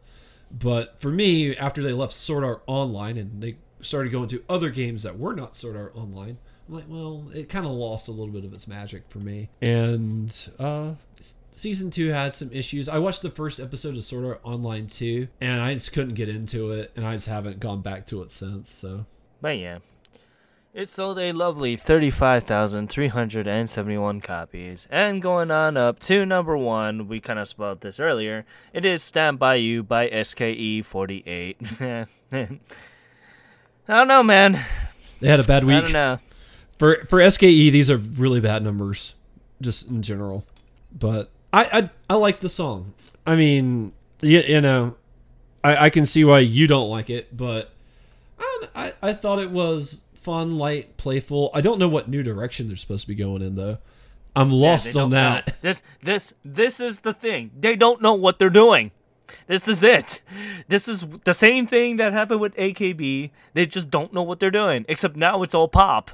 [0.52, 4.70] But for me, after they left Sword Art Online and they started going to other
[4.70, 6.38] games that were not Sword Art Online,
[6.68, 9.48] I'm like, well, it kind of lost a little bit of its magic for me.
[9.60, 10.92] And uh,
[11.50, 12.88] season two had some issues.
[12.88, 16.28] I watched the first episode of Sword Art Online 2, and I just couldn't get
[16.28, 18.70] into it, and I just haven't gone back to it since.
[18.70, 19.06] So.
[19.40, 19.78] But yeah,
[20.74, 25.98] it sold a lovely thirty-five thousand three hundred and seventy-one copies, and going on up
[26.00, 27.08] to number one.
[27.08, 28.46] We kind of spelled this earlier.
[28.72, 31.58] It is "Stand by You" by SKE forty eight.
[32.32, 32.48] I
[33.86, 34.64] don't know, man.
[35.20, 35.76] They had a bad week.
[35.76, 36.18] I don't know.
[36.78, 39.14] For for SKE, these are really bad numbers,
[39.60, 40.44] just in general.
[40.98, 42.94] But I I, I like the song.
[43.26, 44.96] I mean, you, you know,
[45.62, 47.70] I, I can see why you don't like it, but
[48.38, 51.50] I, I I thought it was fun, light, playful.
[51.54, 53.78] I don't know what new direction they're supposed to be going in though.
[54.34, 55.16] I'm lost they on don't know.
[55.44, 55.56] that.
[55.62, 57.50] This this this is the thing.
[57.58, 58.90] They don't know what they're doing.
[59.46, 60.20] This is it.
[60.68, 63.30] This is the same thing that happened with AKB.
[63.54, 64.84] They just don't know what they're doing.
[64.88, 66.10] Except now it's all pop.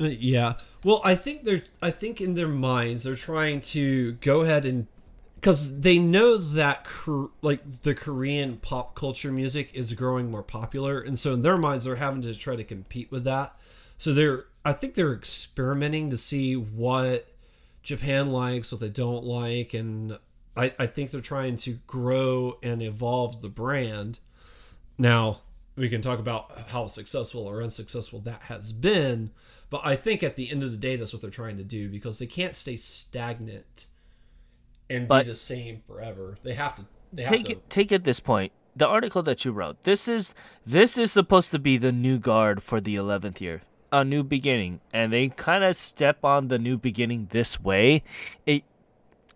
[0.00, 0.54] Uh, Yeah.
[0.82, 1.62] Well, I think they're.
[1.80, 4.86] I think in their minds they're trying to go ahead and
[5.44, 6.86] because they know that
[7.42, 11.84] like the Korean pop culture music is growing more popular, and so in their minds
[11.84, 13.54] they're having to try to compete with that.
[13.98, 14.46] So they're.
[14.64, 17.28] I think they're experimenting to see what
[17.82, 20.18] Japan likes, what they don't like, and
[20.56, 24.20] I, I think they're trying to grow and evolve the brand.
[24.96, 25.40] Now,
[25.76, 29.30] we can talk about how successful or unsuccessful that has been,
[29.68, 31.90] but I think at the end of the day, that's what they're trying to do
[31.90, 33.88] because they can't stay stagnant
[34.90, 36.36] and But- be the same forever.
[36.42, 36.86] They have to.
[37.12, 37.52] They take have to.
[37.52, 38.52] it take it this point.
[38.76, 39.82] The article that you wrote.
[39.82, 40.34] This is
[40.66, 43.62] this is supposed to be the new guard for the 11th year.
[43.92, 44.80] A new beginning.
[44.92, 48.02] And they kind of step on the new beginning this way.
[48.46, 48.64] It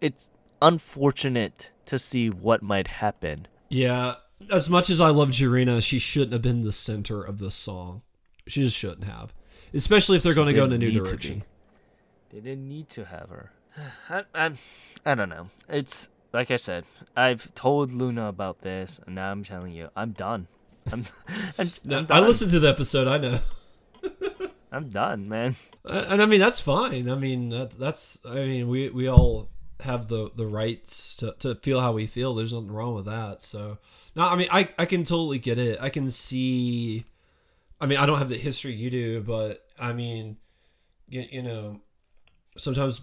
[0.01, 0.31] it's
[0.61, 3.47] unfortunate to see what might happen.
[3.69, 4.17] Yeah,
[4.51, 8.03] as much as I love Jurina, she shouldn't have been the center of this song.
[8.47, 9.35] She just shouldn't have,
[9.75, 11.45] especially if they're going to go in a new direction.
[12.31, 13.53] They didn't need to have her.
[14.11, 14.53] I, I,
[15.05, 15.49] I don't know.
[15.69, 16.85] It's like I said.
[17.17, 20.47] I've told Luna about this, and now I'm telling you, I'm done.
[20.93, 21.05] I'm,
[21.59, 23.09] I'm, No, I'm I listened to the episode.
[23.09, 23.41] I know.
[24.73, 25.57] I'm done, man.
[25.85, 27.09] And I mean that's fine.
[27.09, 29.49] I mean that, that's I mean we we all
[29.81, 32.35] have the the rights to, to feel how we feel.
[32.35, 33.43] There's nothing wrong with that.
[33.43, 33.79] So
[34.15, 35.79] no, I mean I I can totally get it.
[35.81, 37.05] I can see.
[37.81, 40.37] I mean I don't have the history you do, but I mean,
[41.09, 41.81] you, you know,
[42.59, 43.01] sometimes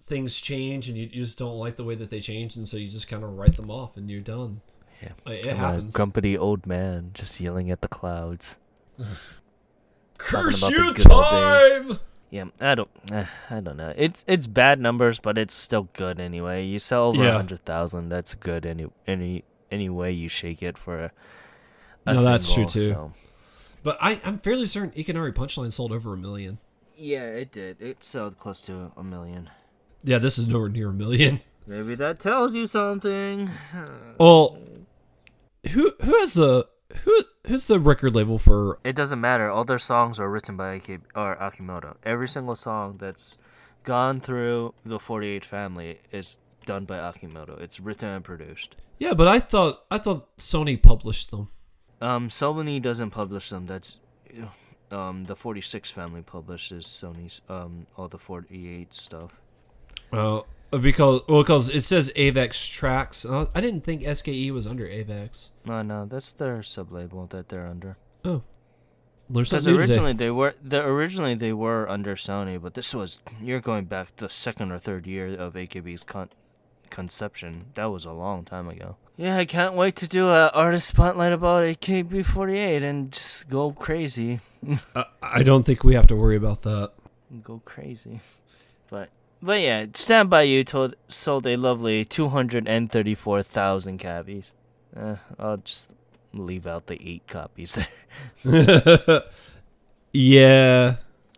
[0.00, 2.76] things change and you, you just don't like the way that they change, and so
[2.76, 4.60] you just kind of write them off and you're done.
[5.02, 5.32] Yeah.
[5.32, 5.94] It I'm happens.
[5.94, 8.56] grumpy old man just yelling at the clouds.
[10.18, 11.86] Curse you, good old days.
[11.88, 11.98] time.
[12.30, 13.92] Yeah, I don't, eh, I don't know.
[13.96, 16.64] It's it's bad numbers, but it's still good anyway.
[16.64, 17.32] You sell over a Yeah.
[17.32, 21.12] hundred thousand, that's good any any any way you shake it for a.
[22.06, 22.86] a No, that's true, too.
[22.92, 23.12] so.
[23.82, 26.58] But I I'm fairly certain Ikinari Punchline sold over a million.
[26.96, 27.80] Yeah, it did.
[27.80, 29.48] It sold close to a million.
[30.02, 31.40] Yeah, this is nowhere near a million.
[31.66, 33.50] Maybe that tells you something.
[34.18, 34.58] Well,
[35.70, 36.66] who who has the
[37.04, 38.78] who who's the record label for?
[38.82, 39.50] It doesn't matter.
[39.50, 41.96] All their songs are written by AK, or Akimoto.
[42.02, 43.36] Every single song that's
[43.84, 47.60] gone through the 48 family is done by Akimoto.
[47.60, 48.76] It's written and produced.
[48.98, 51.48] Yeah, but I thought I thought Sony published them.
[52.00, 53.66] Um, Sony doesn't publish them.
[53.66, 53.98] That's
[54.90, 59.40] um the 46 family publishes Sony's um all the 48 stuff.
[60.12, 63.28] Well, because well, because it says Avex Trax.
[63.28, 65.50] Uh, I didn't think SKE was under Avex.
[65.64, 67.96] No, no, that's their sublabel that they're under.
[68.24, 68.42] Oh,
[69.30, 70.24] Because originally today.
[70.26, 74.28] they were the originally they were under Sony, but this was you're going back the
[74.28, 76.30] second or third year of AKB's con-
[76.90, 77.66] conception.
[77.74, 78.96] That was a long time ago.
[79.16, 84.40] Yeah, I can't wait to do a artist spotlight about AKB48 and just go crazy,
[84.96, 86.92] I, I don't think we have to worry about that.
[87.42, 88.20] go crazy.
[88.88, 89.10] But
[89.42, 93.98] but yeah, Stand by You told sold a lovely two hundred and thirty four thousand
[93.98, 94.52] copies.
[94.96, 95.90] Uh, I'll just
[96.32, 97.78] leave out the eight copies
[98.44, 99.22] there.
[100.12, 100.96] yeah,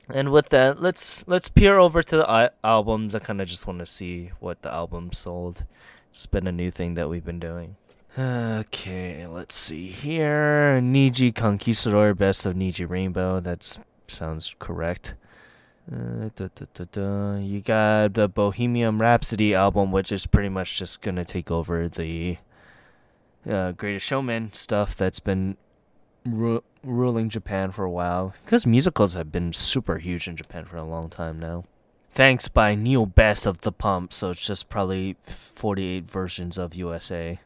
[0.08, 3.14] And with that, let's let's peer over to the I- albums.
[3.14, 5.64] I kind of just want to see what the album sold.
[6.10, 7.76] It's been a new thing that we've been doing.
[8.18, 10.78] Okay, let's see here.
[10.82, 13.40] Niji Conquistador, Best of Niji Rainbow.
[13.40, 13.78] That
[14.08, 15.14] sounds correct.
[15.90, 17.36] Uh, da, da, da.
[17.38, 22.38] You got the Bohemian Rhapsody album, which is pretty much just gonna take over the
[23.48, 25.56] uh, Greatest Showman stuff that's been
[26.24, 30.76] ru- ruling Japan for a while because musicals have been super huge in Japan for
[30.76, 31.64] a long time now.
[32.10, 37.40] Thanks by Neo Best of DA PUMP, so it's just probably 48 versions of USA.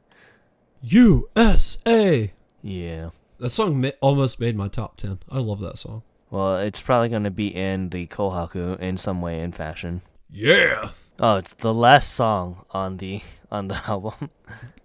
[0.83, 2.33] USA.
[2.63, 3.11] Yeah.
[3.39, 5.19] That song ma- almost made my top ten.
[5.31, 6.03] I love that song.
[6.31, 10.03] Well, it's probably going to be in the Kohaku in some way in fashion.
[10.31, 10.91] Yeah.
[11.19, 14.31] Oh, it's the last song on the on the album,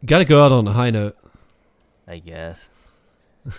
[0.05, 1.17] Got to go out on a high note.
[2.07, 2.69] I guess.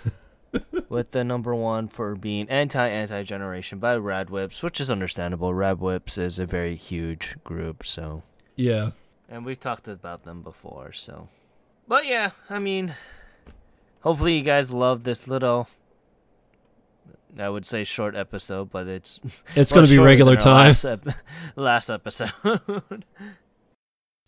[0.89, 5.53] With the number one for being anti anti generation by RADWIMPS, which is understandable.
[5.53, 8.21] RADWIMPS is a very huge group, so
[8.55, 8.91] Yeah.
[9.27, 11.27] and we've talked about them before so
[11.87, 12.93] but yeah i mean
[14.01, 15.67] hopefully you guys love this little
[17.39, 19.19] i would say short episode but it's
[19.55, 20.67] It's going to be regular time.
[20.67, 21.07] last, ep-
[21.55, 22.31] last episode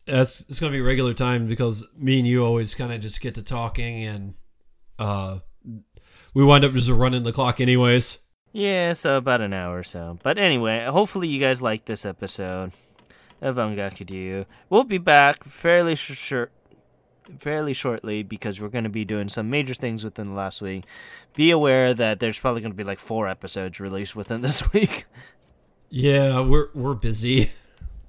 [0.05, 3.21] That's it's going to be regular time because me and you always kind of just
[3.21, 4.33] get to talking and
[4.99, 5.39] uh
[6.33, 8.19] we wind up just running the clock anyways.
[8.53, 12.71] yeah so about an hour or so but anyway hopefully you guys like this episode
[13.41, 16.49] of Ongaku we'll be back fairly sh- sure
[17.39, 20.83] fairly shortly because we're going to be doing some major things within the last week.
[21.33, 25.05] Be aware that there's probably going to be like four episodes released within this week.
[25.89, 27.51] Yeah, we're we're busy.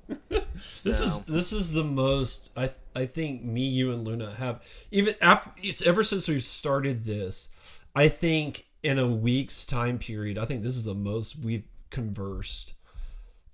[0.28, 5.14] this is this is the most I I think me you and Luna have even
[5.20, 7.50] after it's ever since we've started this.
[7.94, 12.74] I think in a week's time period, I think this is the most we've conversed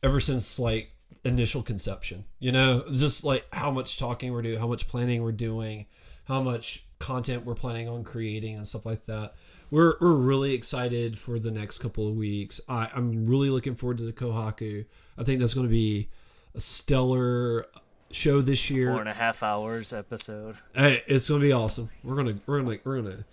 [0.03, 0.93] ever since like
[1.25, 2.25] initial conception.
[2.39, 5.87] You know, just like how much talking we're doing, how much planning we're doing,
[6.25, 9.35] how much content we're planning on creating and stuff like that.
[9.71, 12.61] We're we're really excited for the next couple of weeks.
[12.69, 14.85] I, I'm really looking forward to the Kohaku.
[15.17, 16.09] I think that's going to be
[16.55, 17.67] a stellar
[18.13, 18.91] show this year.
[18.91, 20.57] Four and a half hours episode.
[20.75, 21.91] Hey, it's gonna be awesome.
[22.03, 23.25] We're gonna we're gonna we're gonna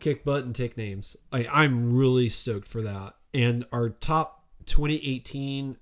[0.00, 1.16] kick butt and take names.
[1.32, 3.14] I, I'm really stoked for that.
[3.34, 5.76] And our top 2018,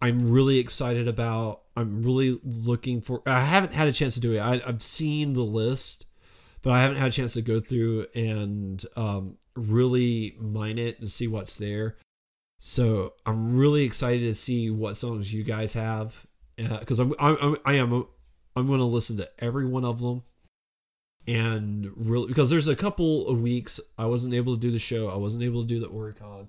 [0.00, 1.62] I'm really excited about.
[1.76, 3.22] I'm really looking for.
[3.26, 4.38] I haven't had a chance to do it.
[4.38, 6.06] I, I've seen the list,
[6.62, 11.10] but I haven't had a chance to go through and um, really mine it and
[11.10, 11.96] see what's there.
[12.58, 16.26] So I'm really excited to see what songs you guys have
[16.56, 18.06] because I'm, I'm, I'm I am
[18.54, 20.22] I'm going to listen to every one of them
[21.26, 25.08] and really because there's a couple of weeks I wasn't able to do the show
[25.08, 26.48] I wasn't able to do the Oricon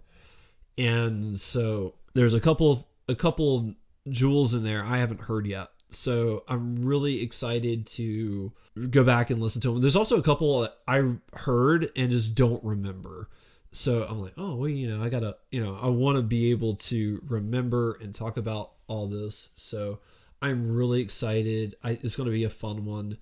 [0.77, 3.75] and so there's a couple of, a couple
[4.09, 5.67] jewels in there I haven't heard yet.
[5.89, 8.53] So I'm really excited to
[8.89, 12.63] go back and listen to them there's also a couple I heard and just don't
[12.63, 13.29] remember.
[13.73, 16.51] So I'm like oh well you know I gotta you know I want to be
[16.51, 19.51] able to remember and talk about all this.
[19.55, 19.99] So
[20.41, 21.75] I'm really excited.
[21.83, 23.17] I, it's going to be a fun one.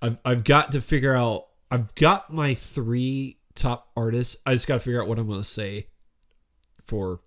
[0.00, 4.36] I've, I've got to figure out I've got my three top artists.
[4.44, 5.86] I just got to figure out what I'm going to say
[6.84, 7.20] for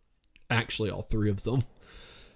[0.50, 1.64] actually all three of them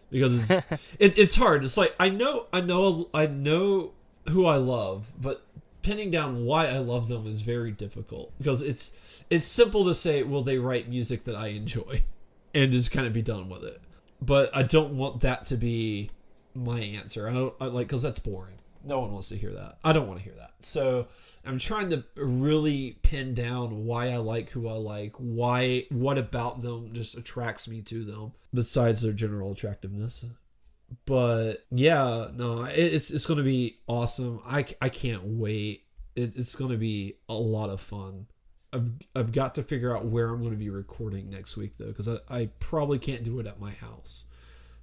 [0.10, 0.66] because it's,
[1.00, 1.64] it, it's hard.
[1.64, 3.94] It's like I know I know I know
[4.30, 5.44] who I love, but
[5.82, 8.92] pinning down why I love them is very difficult because it's
[9.30, 12.04] it's simple to say well they write music that I enjoy.
[12.54, 13.82] and just kind of be done with it.
[14.22, 16.10] But I don't want that to be
[16.54, 17.28] my answer.
[17.30, 18.59] I don't I, like because that's boring.
[18.84, 19.78] No one wants to hear that.
[19.84, 20.54] I don't want to hear that.
[20.60, 21.08] So
[21.46, 26.62] I'm trying to really pin down why I like who I like, why what about
[26.62, 30.26] them just attracts me to them besides their general attractiveness.
[31.06, 34.42] But yeah, no, it's it's to be awesome.
[34.46, 35.84] I, I can't wait.
[36.16, 38.28] It, it's to be a lot of fun.
[38.72, 41.88] I've, I've got to figure out where I'm going to be recording next week though,
[41.88, 44.26] because I, I probably can't do it at my house.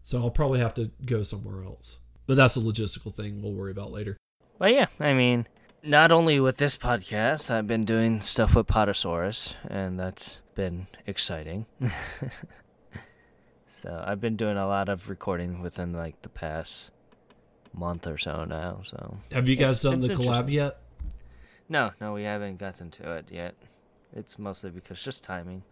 [0.02, 1.98] So I'll probably have to go somewhere else.
[2.26, 4.16] But that's a logistical thing we'll worry about later.
[4.58, 5.46] But yeah, I mean,
[5.82, 11.66] not only with this podcast, I've been doing stuff with Podosaurus, and that's been exciting.
[13.68, 16.90] so I've been doing a lot of recording within like the past
[17.72, 18.80] month or so now.
[18.82, 20.80] So have you guys it's, done it's the collab yet?
[21.68, 23.54] No, no, we haven't gotten to it yet.
[24.12, 25.62] It's mostly because just timing.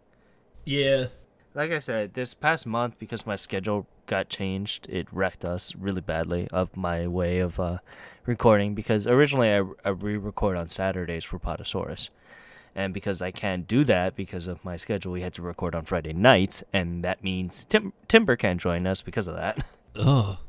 [0.64, 1.06] Yeah.
[1.54, 6.00] Like I said, this past month because my schedule got changed, it wrecked us really
[6.00, 7.78] badly of my way of uh,
[8.26, 12.08] recording because originally I, I re-record on Saturdays for Podosaurus.
[12.74, 15.84] And because I can't do that because of my schedule, we had to record on
[15.84, 19.64] Friday nights, and that means Tim- Timber can't join us because of that.
[19.96, 20.40] Oh.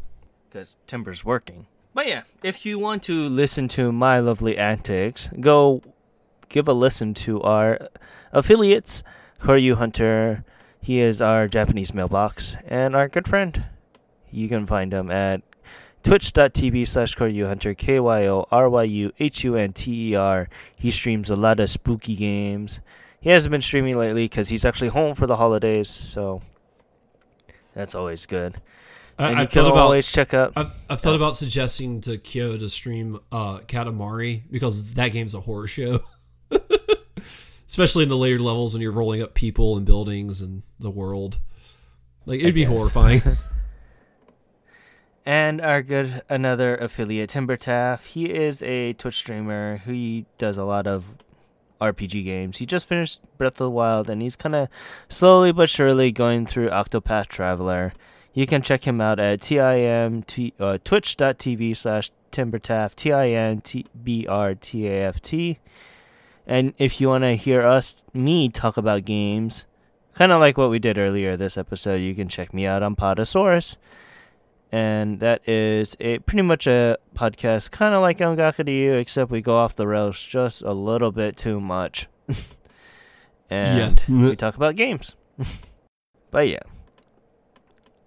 [0.49, 1.68] Because Timber's working.
[1.93, 5.84] But yeah, if you want to listen to my lovely antics, go
[6.49, 7.89] give a listen to our
[8.32, 9.03] affiliates,
[9.41, 10.43] Kyoryu Hunter.
[10.86, 13.64] He is our Japanese mailbox and our good friend.
[14.30, 15.42] You can find him at
[16.04, 20.48] twitch.tv slash Hunter, K Y O R Y U H U N T E R.
[20.76, 22.82] He streams a lot of spooky games.
[23.20, 26.44] He hasn't been streaming lately because he's actually home for the holidays, so
[27.74, 28.62] that's always good.
[29.18, 30.54] I, And I've thought about always check out.
[30.56, 35.40] I've, I've thought about suggesting to Kyo to stream uh, Katamari because that game's a
[35.40, 36.02] horror show.
[37.76, 41.41] Especially in the later levels when you're rolling up people and buildings and the world.
[42.26, 42.69] Like it'd be guess.
[42.69, 43.21] horrifying.
[45.26, 48.05] And our good another affiliate, Timber Taff.
[48.05, 51.15] He is a Twitch streamer who he does a lot of
[51.82, 52.59] RPG games.
[52.59, 54.69] He just finished Breath of the Wild and he's kind of
[55.09, 57.93] slowly but surely going through Octopath Traveler.
[58.34, 63.59] You can check him out at tim t, uh, twitch.tv slash timbertaft t i n
[63.59, 65.59] t b r t a f t.
[66.48, 69.66] And if you want to hear us me talk about games,
[70.14, 72.96] kind of like what we did earlier this episode, you can check me out on
[72.96, 73.78] Podosaurus.
[74.72, 79.32] and that is a pretty much a podcast kind of like Ongaku to you, except
[79.32, 82.08] we go off the rails just a little bit too much,
[83.50, 84.28] and Yeah.
[84.30, 85.16] we talk about games.
[86.32, 86.64] but yeah,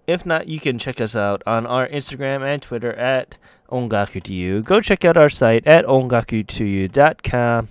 [0.07, 3.37] if not, you can check us out on our Instagram and Twitter at
[3.71, 4.61] Ongaku to you.
[4.61, 7.69] Go check out our site at ongaku2you.com.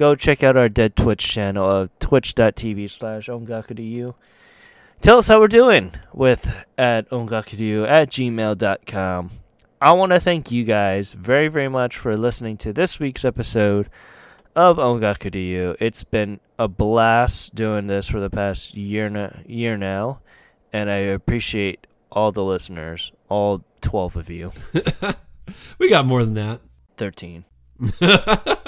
[0.00, 4.14] Go check out our dead Twitch channel of twitch.tv slash ongaku to you
[5.02, 9.30] tell us how we're doing with at ongaku2you at gmail.com
[9.78, 13.90] i want to thank you guys very very much for listening to this week's episode
[14.56, 19.76] of ongaku to you it's been a blast doing this for the past year, year
[19.76, 20.18] now
[20.72, 24.50] and i appreciate all the listeners all 12 of you.
[25.78, 26.60] We got more than that.
[26.96, 27.44] 13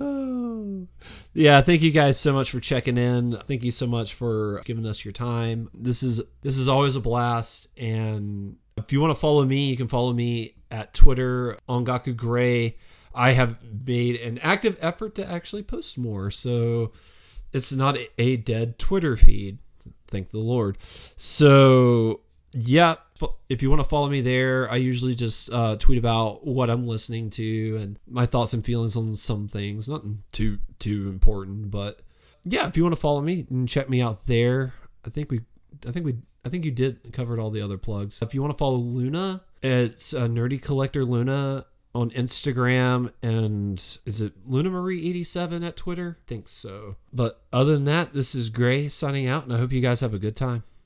[0.00, 0.86] Oh.
[1.34, 3.32] yeah, thank you guys so much for checking in.
[3.32, 5.68] Thank you so much for giving us your time.
[5.74, 7.68] This is this is always a blast.
[7.78, 12.12] And if you want to follow me, you can follow me at Twitter on gaku
[12.12, 12.76] Gray.
[13.14, 16.92] I have made an active effort to actually post more, so
[17.52, 19.58] it's not a dead Twitter feed.
[20.06, 20.78] Thank the Lord.
[21.16, 22.20] So
[22.52, 22.96] yeah,
[23.48, 26.86] if you want to follow me there, I usually just uh, tweet about what I'm
[26.86, 29.88] listening to and my thoughts and feelings on some things.
[29.88, 32.00] Nothing too too important, but
[32.44, 34.72] yeah, if you want to follow me and check me out there,
[35.04, 35.40] I think we,
[35.86, 38.22] I think we, I think you did covered all the other plugs.
[38.22, 44.20] If you want to follow Luna, it's uh, Nerdy Collector Luna on Instagram and is
[44.20, 46.18] it Luna Marie 87 at Twitter?
[46.20, 46.96] I think so.
[47.12, 50.14] But other than that, this is Gray signing out, and I hope you guys have
[50.14, 50.62] a good time.